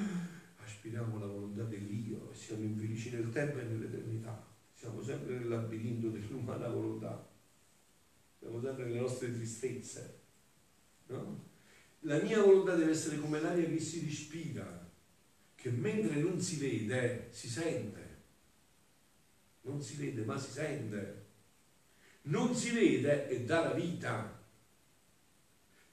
aspiriamo 0.65 1.19
la 1.19 1.27
volontà 1.27 1.65
dell'io 1.65 2.31
e 2.33 2.35
siamo 2.35 2.65
infelici 2.65 3.11
nel 3.11 3.29
tempo 3.29 3.59
e 3.59 3.65
nell'eternità. 3.65 4.43
Siamo 4.73 5.03
sempre 5.03 5.37
nel 5.37 5.49
labirinto 5.49 6.09
dell'umana 6.09 6.69
volontà. 6.69 7.29
Sempre 8.63 8.85
nelle 8.85 9.01
nostre 9.01 9.33
tristezze 9.33 10.21
No? 11.09 11.51
La 12.01 12.21
mia 12.21 12.41
volontà 12.41 12.75
deve 12.75 12.93
essere 12.93 13.19
come 13.19 13.41
l'aria 13.41 13.69
che 13.69 13.79
si 13.79 14.05
respira, 14.05 14.91
che 15.55 15.71
mentre 15.71 16.21
non 16.21 16.41
si 16.41 16.57
vede, 16.57 17.29
si 17.31 17.49
sente. 17.49 18.21
Non 19.63 19.83
si 19.83 19.97
vede, 19.97 20.25
ma 20.25 20.39
si 20.39 20.51
sente. 20.51 21.27
Non 22.23 22.55
si 22.55 22.71
vede 22.71 23.29
e 23.29 23.45
dà 23.45 23.65
la 23.65 23.75
vita. 23.75 24.41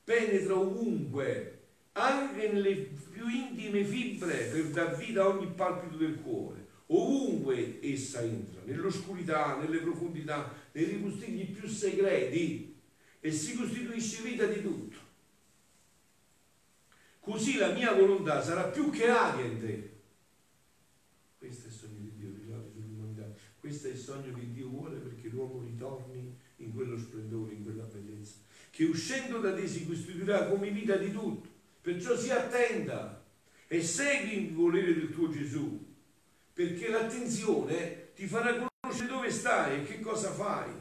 Penetra 0.03 0.55
ovunque, 0.55 1.59
anche 1.93 2.51
nelle 2.51 2.75
più 2.75 3.27
intime 3.27 3.83
fibre, 3.83 4.45
per 4.45 4.69
dar 4.69 4.95
vita 4.95 5.23
a 5.23 5.27
ogni 5.27 5.51
palpito 5.51 5.97
del 5.97 6.21
cuore. 6.21 6.67
Ovunque 6.87 7.79
essa 7.81 8.21
entra, 8.21 8.61
nell'oscurità, 8.63 9.57
nelle 9.57 9.79
profondità, 9.79 10.51
nei 10.71 10.85
ripustigli 10.85 11.51
più 11.51 11.67
segreti 11.67 12.75
e 13.19 13.31
si 13.31 13.55
costituisce 13.55 14.21
vita 14.23 14.45
di 14.45 14.61
tutto. 14.61 14.97
Così 17.19 17.57
la 17.57 17.71
mia 17.73 17.93
volontà 17.93 18.41
sarà 18.41 18.63
più 18.69 18.89
che 18.89 19.07
aria 19.07 19.45
in 19.45 19.59
te. 19.59 19.91
Questo 21.37 21.65
è 21.65 21.69
il 21.69 21.73
sogno 21.73 21.99
di 21.99 22.11
Dio, 22.15 22.29
ricordi. 22.31 22.79
Questo 23.59 23.87
è 23.87 23.91
il 23.91 23.97
sogno 23.97 24.33
che 24.33 24.51
Dio 24.51 24.69
vuole 24.69 24.97
perché 24.97 25.27
l'uomo 25.27 25.61
ritorni 25.61 26.33
in 26.57 26.73
quello 26.73 26.97
splendore, 26.97 27.53
in 27.53 27.63
quella 27.63 27.83
bellezza. 27.83 28.35
Che 28.71 28.85
uscendo 28.85 29.39
da 29.39 29.53
te 29.53 29.67
si 29.67 29.85
costituirà 29.85 30.45
come 30.45 30.71
vita 30.71 30.95
di 30.95 31.11
tutto. 31.11 31.49
Perciò 31.81 32.15
si 32.17 32.31
attenta 32.31 33.23
e 33.67 33.83
segui 33.83 34.45
il 34.45 34.53
volere 34.53 34.93
del 34.93 35.11
tuo 35.11 35.29
Gesù. 35.29 35.85
Perché 36.53 36.89
l'attenzione 36.89 38.13
ti 38.15 38.25
farà 38.25 38.47
conoscere 38.51 38.68
dove 39.29 39.29
stai 39.29 39.81
e 39.81 39.83
che 39.85 39.99
cosa 39.99 40.31
fai. 40.31 40.71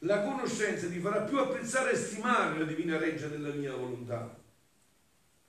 La 0.00 0.22
conoscenza 0.22 0.88
ti 0.88 0.98
farà 0.98 1.22
più 1.22 1.38
apprezzare 1.38 1.92
e 1.92 1.96
stimare 1.96 2.58
la 2.58 2.64
divina 2.64 2.98
reggia 2.98 3.28
della 3.28 3.52
mia 3.52 3.74
volontà. 3.74 4.38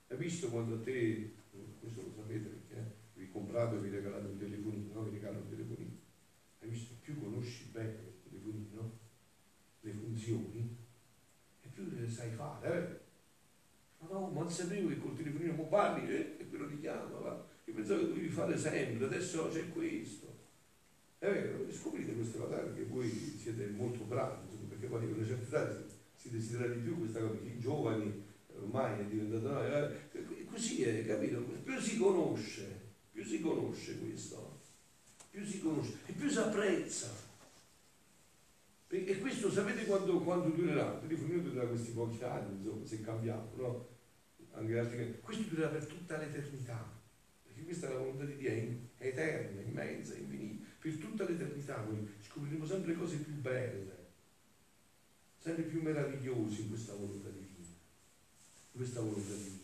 Hai 0.08 0.16
visto 0.16 0.48
quando 0.48 0.76
a 0.76 0.78
te, 0.78 1.34
questo 1.80 2.02
lo 2.02 2.12
sapete 2.16 2.48
perché 2.48 2.74
eh, 2.74 3.18
vi 3.20 3.30
comprate 3.30 3.76
o 3.76 3.78
vi 3.80 3.90
regalate 3.90 4.26
un 4.26 4.38
telefonino, 4.38 4.94
no? 4.94 5.02
vi 5.02 5.10
regalano 5.10 5.40
un 5.40 5.50
telefonino, 5.50 5.96
hai 6.60 6.68
visto 6.68 6.94
più 7.00 7.20
conosci 7.20 7.64
bene 7.72 7.90
il 7.90 8.22
telefonino, 8.30 8.98
le 9.80 9.92
funzioni, 9.92 10.76
e 11.60 11.68
più 11.68 11.90
le 11.90 12.08
sai 12.08 12.30
fare. 12.30 12.72
Eh? 12.72 13.06
Ma 14.00 14.08
no, 14.12 14.28
ma 14.28 14.40
non 14.40 14.50
sapevo 14.50 14.88
che 14.88 14.98
col 14.98 15.14
telefonino 15.14 15.52
mo 15.52 15.66
parli 15.66 16.08
eh, 16.08 16.36
e 16.38 16.48
quello 16.48 16.68
ti 16.68 16.80
chiama, 16.80 17.18
va. 17.18 17.46
Io 17.64 17.74
pensavo 17.74 18.00
che 18.00 18.06
dovevi 18.06 18.28
fare 18.28 18.56
sempre, 18.56 19.04
adesso 19.04 19.50
c'è 19.50 19.68
questo. 19.68 20.27
È 21.18 21.26
vero, 21.26 21.72
scoprite 21.72 22.14
queste 22.14 22.38
cose 22.38 22.54
perché 22.54 22.84
voi 22.84 23.10
siete 23.10 23.66
molto 23.66 24.04
bravi, 24.04 24.56
perché 24.68 24.86
poi 24.86 25.04
a 25.04 25.14
una 25.14 25.26
certa 25.26 25.62
età 25.62 25.84
si 26.14 26.30
desidera 26.30 26.72
di 26.72 26.80
più 26.80 26.96
questa 26.98 27.18
cosa, 27.20 27.34
i 27.42 27.58
giovani 27.58 28.24
ormai 28.54 29.00
è 29.00 29.04
diventato 29.04 29.52
no, 29.52 29.64
eh, 29.64 30.44
così 30.44 30.82
è 30.82 31.06
capito? 31.06 31.40
Più 31.40 31.78
si 31.80 31.98
conosce 31.98 32.86
più 33.10 33.24
si 33.24 33.40
conosce 33.40 33.98
questo 33.98 34.60
più 35.30 35.44
si 35.44 35.60
conosce 35.60 35.96
e 36.06 36.12
più 36.12 36.28
si 36.28 36.38
apprezza 36.38 37.26
e 38.90 39.18
questo 39.18 39.50
sapete 39.50 39.84
quando, 39.84 40.20
quando 40.20 40.48
durerà? 40.48 40.94
Il 40.94 41.08
telefonino 41.08 41.42
durerà 41.42 41.66
questi 41.66 41.90
pochi 41.90 42.22
anni 42.22 42.58
insomma 42.58 42.86
se 42.86 43.00
cambiamo 43.00 43.50
no? 43.56 43.88
anche 44.52 44.78
altri 44.78 45.18
questo 45.20 45.48
durerà 45.48 45.68
per 45.68 45.86
tutta 45.86 46.16
l'eternità 46.16 46.88
perché 47.42 47.62
questa 47.64 47.88
è 47.88 47.92
la 47.92 47.98
volontà 47.98 48.24
di 48.24 48.36
Dio 48.36 48.50
è 48.50 48.76
eterna, 48.98 49.60
immensa, 49.62 50.14
infinita 50.16 50.67
per 50.80 50.96
tutta 50.96 51.28
l'eternità 51.28 51.82
noi 51.82 52.08
scopriremo 52.26 52.66
sempre 52.66 52.94
cose 52.94 53.16
più 53.16 53.34
belle 53.34 53.96
sempre 55.38 55.64
più 55.64 55.82
meravigliose 55.82 56.62
in 56.62 56.68
questa 56.68 56.94
volontà 56.94 57.28
di 57.28 57.38
Dio 57.38 57.58
questa 58.78 59.00
volontà 59.00 59.34
divina. 59.34 59.56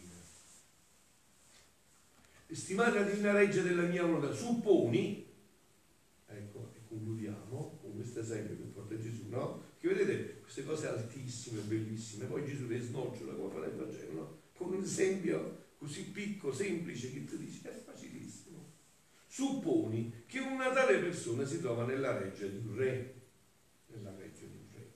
Stimare 2.51 3.01
la 3.01 3.09
divina 3.09 3.33
reggia 3.33 3.63
della 3.63 3.83
mia 3.83 4.05
volontà, 4.05 4.33
supponi, 4.33 5.27
ecco, 6.27 6.73
e 6.75 6.81
concludiamo 6.89 7.79
con 7.81 7.95
questo 7.95 8.21
esempio 8.21 8.57
che 8.57 8.63
porta 8.65 8.99
Gesù, 8.99 9.29
no? 9.29 9.63
Che 9.79 9.89
vedete 9.89 10.41
queste 10.41 10.65
cose 10.65 10.89
altissime, 10.89 11.61
bellissime, 11.63 12.27
poi 12.27 12.45
Gesù 12.45 12.67
le 12.67 12.81
snocciola 12.81 13.35
come 13.35 13.53
fa 13.53 13.61
nel 13.61 13.77
Vangelo, 13.77 14.13
no? 14.13 14.39
Con 14.53 14.73
un 14.75 14.83
esempio 14.83 15.63
così 15.79 16.11
piccolo, 16.11 16.53
semplice, 16.53 17.13
che 17.13 17.25
tu 17.25 17.37
dici, 17.37 17.59
facilissimo. 17.59 17.94
Supponi 19.35 20.23
che 20.27 20.39
una 20.39 20.71
tale 20.73 20.99
persona 20.99 21.45
si 21.45 21.61
trova 21.61 21.85
nella 21.85 22.17
reggia 22.17 22.47
di 22.47 22.57
un 22.57 22.77
re, 22.77 23.15
nella 23.89 24.15
reggia 24.17 24.45
di 24.47 24.57
un 24.57 24.67
re. 24.73 24.93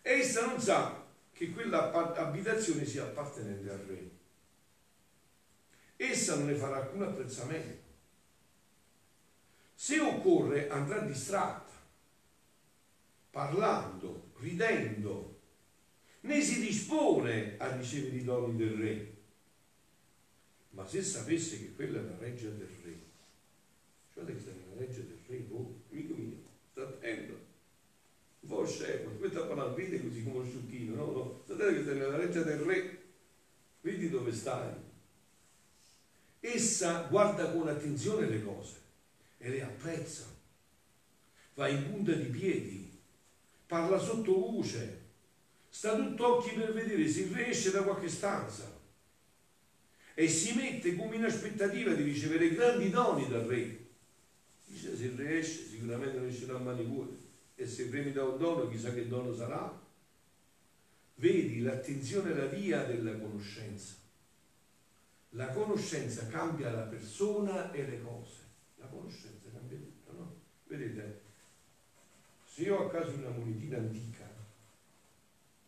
Essa 0.00 0.46
non 0.46 0.58
sa 0.58 1.04
che 1.30 1.50
quella 1.50 1.92
abitazione 1.92 2.86
sia 2.86 3.02
appartenente 3.02 3.68
al 3.68 3.80
re. 3.80 4.10
Essa 5.96 6.36
non 6.36 6.46
ne 6.46 6.54
farà 6.54 6.76
alcun 6.76 7.02
apprezzamento. 7.02 7.82
Se 9.74 10.00
occorre 10.00 10.70
andrà 10.70 11.00
distratta, 11.00 11.74
parlando, 13.30 14.30
ridendo, 14.38 15.40
né 16.20 16.40
si 16.40 16.60
dispone 16.60 17.58
a 17.58 17.76
ricevere 17.76 18.16
i 18.16 18.24
doni 18.24 18.56
del 18.56 18.74
re. 18.74 19.14
Ma 20.70 20.86
se 20.86 21.02
sapesse 21.02 21.58
che 21.58 21.74
quella 21.74 21.98
è 21.98 22.02
la 22.04 22.16
reggia 22.16 22.48
del 22.48 22.72
re, 22.82 23.03
che 24.32 24.40
sta 24.40 24.50
nella 24.50 24.80
reggia 24.80 25.00
del 25.00 25.18
re, 25.26 25.46
oh, 25.50 25.82
amico 25.90 26.14
mio, 26.14 26.36
sta 26.70 26.82
attento 26.82 27.44
po' 28.46 28.66
scemo, 28.66 29.10
aspetta 29.10 29.40
a 29.40 29.46
parlare, 29.46 29.74
vedi 29.74 30.02
così 30.02 30.22
come 30.22 30.38
un 30.38 30.48
sciucchino, 30.48 30.94
no? 30.94 31.12
no. 31.12 31.42
Sapete 31.46 31.74
che 31.74 31.84
sei 31.84 31.98
nella 31.98 32.16
reggia 32.16 32.42
del 32.42 32.58
re, 32.58 33.02
vedi 33.80 34.08
dove 34.10 34.32
stai. 34.32 34.72
Essa 36.40 37.06
guarda 37.08 37.50
con 37.50 37.68
attenzione 37.68 38.28
le 38.28 38.42
cose 38.42 38.76
e 39.38 39.48
le 39.48 39.62
apprezza, 39.62 40.24
va 41.54 41.68
in 41.68 41.90
punta 41.90 42.12
di 42.12 42.26
piedi, 42.26 42.98
parla 43.66 43.98
sotto 43.98 44.32
luce, 44.32 45.02
sta 45.68 45.96
tutto 45.96 46.36
occhi 46.36 46.54
per 46.54 46.72
vedere 46.72 47.08
se 47.08 47.22
il 47.22 47.34
re 47.34 47.48
esce 47.48 47.70
da 47.70 47.82
qualche 47.82 48.08
stanza 48.08 48.72
e 50.16 50.28
si 50.28 50.54
mette 50.54 50.94
come 50.94 51.16
in 51.16 51.24
aspettativa 51.24 51.92
di 51.94 52.02
ricevere 52.02 52.54
grandi 52.54 52.90
doni 52.90 53.26
dal 53.26 53.42
re. 53.42 53.83
Dice 54.64 54.96
se 54.96 55.04
il 55.04 55.16
re 55.16 55.38
esce 55.38 55.64
sicuramente 55.64 56.18
non 56.18 56.46
da 56.46 56.58
mani 56.58 56.84
vuote 56.84 57.16
e 57.54 57.66
se 57.66 57.82
il 57.82 57.92
re 57.92 58.02
mi 58.02 58.12
dà 58.12 58.24
un 58.24 58.38
dono 58.38 58.68
chissà 58.68 58.92
che 58.92 59.06
dono 59.06 59.34
sarà. 59.34 59.82
Vedi, 61.16 61.60
l'attenzione 61.60 62.32
è 62.32 62.34
la 62.34 62.46
via 62.46 62.84
della 62.84 63.16
conoscenza. 63.16 63.94
La 65.30 65.48
conoscenza 65.48 66.26
cambia 66.28 66.70
la 66.70 66.82
persona 66.82 67.72
e 67.72 67.86
le 67.86 68.02
cose. 68.02 68.42
La 68.76 68.86
conoscenza 68.86 69.48
cambia 69.52 69.78
tutto, 69.78 70.12
no? 70.12 70.34
Vedete, 70.66 71.22
se 72.44 72.62
io 72.62 72.76
ho 72.76 72.86
a 72.86 72.90
casa 72.90 73.10
una 73.10 73.30
monetina 73.30 73.78
antica, 73.78 74.28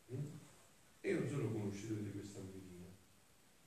hm, 0.09 0.24
e 1.00 1.11
io 1.11 1.18
non 1.20 1.28
sono 1.28 1.52
conoscitore 1.52 2.02
di 2.02 2.12
questa 2.12 2.38
monetina, 2.38 2.87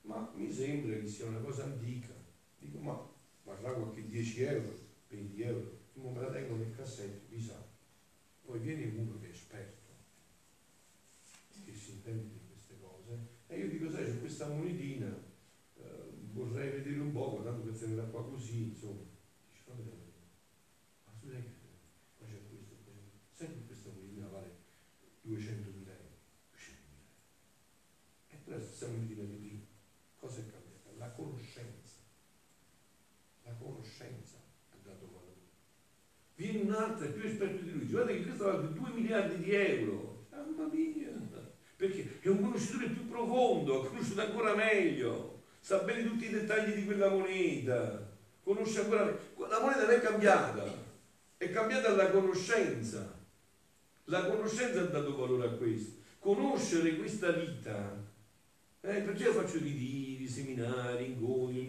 ma 0.02 0.30
mi 0.34 0.50
sembra 0.50 0.98
che 0.98 1.06
sia 1.06 1.26
una 1.26 1.40
cosa 1.40 1.64
antica, 1.64 2.14
dico 2.58 2.78
ma 2.78 2.98
varrà 3.44 3.72
qualche 3.72 4.06
10 4.06 4.42
euro, 4.42 4.78
20 5.10 5.42
euro, 5.42 5.78
io 5.94 6.08
me 6.08 6.20
la 6.20 6.30
tengo 6.30 6.56
nel 6.56 6.74
cassetto, 6.74 7.26
mi 7.28 7.40
sa. 7.40 7.66
Poi 8.42 8.58
viene 8.60 8.86
uno 8.96 9.18
che 9.18 9.26
è 9.26 9.30
esperto, 9.30 9.88
che 11.64 11.74
si 11.74 11.92
intende 11.92 12.32
di 12.32 12.40
queste 12.48 12.78
cose, 12.80 13.18
e 13.48 13.58
io 13.58 13.68
dico 13.68 13.90
sai 13.90 14.04
c'è 14.04 14.18
questa 14.18 14.48
monetina, 14.48 15.08
eh, 15.76 16.10
vorrei 16.32 16.70
vedere 16.70 17.00
un 17.00 17.12
po', 17.12 17.40
tanto 17.44 17.62
per 17.62 17.78
tenerla 17.78 18.04
qua 18.04 18.24
così, 18.24 18.68
insomma, 18.68 19.02
dice 19.50 19.62
fammi 19.64 19.82
vedere. 19.82 20.00
Ma 21.04 21.12
tu 21.20 21.28
sai 21.28 21.42
che 21.42 21.54
qua 22.16 22.26
c'è 22.26 22.40
questo, 22.48 22.76
sai 23.32 23.48
che 23.48 23.66
questa 23.66 23.90
monetina 23.90 24.28
vale 24.28 24.56
200.000 25.26 25.26
euro? 25.26 25.58
200.000 25.58 25.88
euro. 25.88 26.18
E 28.28 28.42
tu 28.42 28.50
la 28.50 28.60
stessa 28.60 28.88
monetina 28.88 29.24
di 29.24 29.34
prima, 29.34 29.64
cosa 30.16 30.40
è 30.40 30.50
cambiata? 30.50 30.90
La 30.96 31.10
conoscenza. 31.10 31.98
La 33.44 33.52
conoscenza 33.54 34.36
ha 34.70 34.76
dato 34.82 35.06
valore. 35.06 35.48
Viene 36.34 36.59
un 36.76 36.96
è 37.00 37.06
più 37.08 37.28
esperto 37.28 37.62
di 37.62 37.72
lui, 37.72 37.86
guarda 37.86 38.12
che 38.12 38.22
questo 38.22 38.44
vale 38.44 38.72
2 38.72 38.90
miliardi 38.94 39.42
di 39.42 39.54
euro. 39.54 40.26
Mamma 40.30 40.68
mia! 40.72 41.08
Perché 41.76 42.18
è 42.20 42.28
un 42.28 42.42
conoscitore 42.42 42.88
più 42.88 43.08
profondo, 43.08 43.80
ha 43.80 43.86
conosciuto 43.86 44.20
ancora 44.20 44.54
meglio, 44.54 45.42
sa 45.60 45.78
bene 45.78 46.06
tutti 46.06 46.26
i 46.26 46.30
dettagli 46.30 46.74
di 46.74 46.84
quella 46.84 47.08
moneta, 47.08 48.06
conosce 48.42 48.80
ancora 48.80 49.04
meglio. 49.04 49.46
La 49.48 49.60
moneta 49.60 49.86
non 49.86 49.94
è 49.94 50.00
cambiata, 50.00 50.64
è 51.36 51.50
cambiata 51.50 51.90
la 51.94 52.10
conoscenza. 52.10 53.18
La 54.04 54.26
conoscenza 54.26 54.80
ha 54.80 54.84
dato 54.84 55.16
valore 55.16 55.46
a 55.46 55.50
questo. 55.52 55.98
Conoscere 56.18 56.96
questa 56.96 57.30
vita, 57.30 57.96
eh, 58.82 59.00
perché 59.00 59.22
io 59.22 59.32
faccio 59.32 59.58
ritiri, 59.58 60.28
seminari, 60.28 61.12
incontri, 61.12 61.66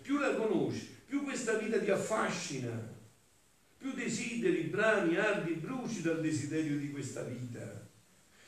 più 0.00 0.18
la 0.18 0.34
conosci, 0.34 0.88
più 1.06 1.24
questa 1.24 1.54
vita 1.54 1.80
ti 1.80 1.90
affascina, 1.90 2.96
più 3.78 3.92
desideri, 3.92 4.64
brani, 4.64 5.16
ardi, 5.16 5.52
bruci 5.52 6.02
dal 6.02 6.20
desiderio 6.20 6.76
di 6.76 6.90
questa 6.90 7.22
vita. 7.22 7.86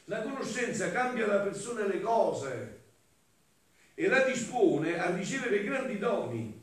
La 0.07 0.23
conoscenza 0.23 0.91
cambia 0.91 1.27
la 1.27 1.39
persona 1.39 1.85
e 1.85 1.89
le 1.89 2.01
cose 2.01 2.81
e 3.95 4.09
la 4.09 4.25
dispone 4.25 4.99
a 4.99 5.15
ricevere 5.15 5.63
grandi 5.63 5.99
doni, 5.99 6.61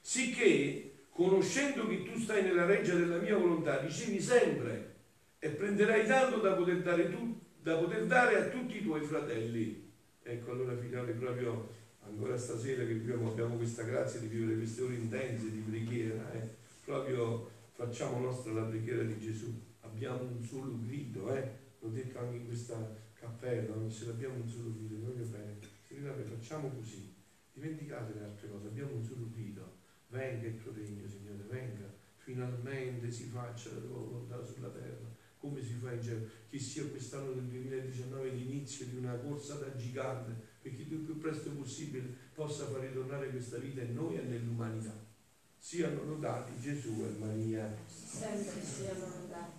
sicché, 0.00 0.92
conoscendo 1.10 1.86
che 1.86 2.04
tu 2.04 2.18
stai 2.18 2.42
nella 2.42 2.64
reggia 2.64 2.94
della 2.94 3.18
mia 3.18 3.36
volontà, 3.36 3.80
ricevi 3.80 4.20
sempre 4.20 4.94
e 5.38 5.50
prenderai 5.50 6.06
tanto 6.06 6.38
da 6.38 6.54
poter 6.54 6.80
dare, 6.80 7.10
tu, 7.10 7.38
da 7.60 7.76
poter 7.76 8.06
dare 8.06 8.36
a 8.38 8.48
tutti 8.48 8.78
i 8.78 8.82
tuoi 8.82 9.02
fratelli. 9.02 9.92
Ecco 10.22 10.50
allora 10.52 10.76
figlioli 10.76 11.12
proprio 11.12 11.74
ancora 12.06 12.38
stasera 12.38 12.84
che 12.84 12.92
abbiamo 12.92 13.56
questa 13.56 13.82
grazia 13.82 14.20
di 14.20 14.28
vivere 14.28 14.56
queste 14.56 14.82
ore 14.82 14.94
intense 14.94 15.50
di 15.50 15.58
preghiera, 15.58 16.32
eh? 16.32 16.48
proprio 16.84 17.50
facciamo 17.76 18.20
nostra 18.20 18.52
la 18.52 18.62
preghiera 18.62 19.02
di 19.02 19.18
Gesù. 19.20 19.52
Abbiamo 19.80 20.22
un 20.22 20.42
solo 20.42 20.80
grido, 20.80 21.34
eh? 21.34 21.64
l'ho 21.78 21.88
detto 21.90 22.18
anche 22.18 22.36
in 22.36 22.46
questa 22.46 22.96
cappella, 23.12 23.76
ogni 23.76 23.90
sera 23.90 24.12
abbiamo 24.12 24.36
un 24.36 24.48
solo 24.48 24.72
grido, 24.72 24.96
voglio 24.98 25.24
bene. 25.26 25.58
Signore, 25.86 26.22
facciamo 26.24 26.70
così, 26.70 27.14
dimenticate 27.52 28.14
le 28.14 28.24
altre 28.24 28.48
cose, 28.48 28.68
abbiamo 28.68 28.94
un 28.94 29.04
solo 29.04 29.28
grido, 29.30 29.76
venga 30.08 30.46
il 30.46 30.60
tuo 30.60 30.72
regno, 30.72 31.06
Signore, 31.06 31.44
venga, 31.48 31.92
finalmente 32.16 33.10
si 33.10 33.24
faccia 33.24 33.74
la 33.74 33.80
tua 33.80 33.98
volontà 33.98 34.42
sulla 34.42 34.68
terra, 34.68 35.14
come 35.38 35.62
si 35.62 35.74
fa 35.74 35.92
in 35.92 36.02
cielo, 36.02 36.26
che 36.48 36.58
sia 36.58 36.86
quest'anno 36.86 37.32
del 37.32 37.44
2019 37.44 38.30
l'inizio 38.30 38.86
di 38.86 38.96
una 38.96 39.14
corsa 39.16 39.56
da 39.56 39.76
gigante, 39.76 40.32
perché 40.62 40.82
il 40.82 40.88
più 40.88 41.18
presto 41.18 41.50
possibile 41.50 42.08
possa 42.32 42.64
far 42.66 42.80
ritornare 42.80 43.28
questa 43.28 43.58
vita 43.58 43.82
in 43.82 43.94
noi 43.94 44.16
e 44.16 44.22
nell'umanità. 44.22 45.05
Siano 45.68 46.04
lodati 46.04 46.52
Gesù 46.60 47.02
e 47.02 47.18
Maria. 47.18 47.76
Sempre 47.88 48.62
siano 48.62 49.04
lodati. 49.18 49.55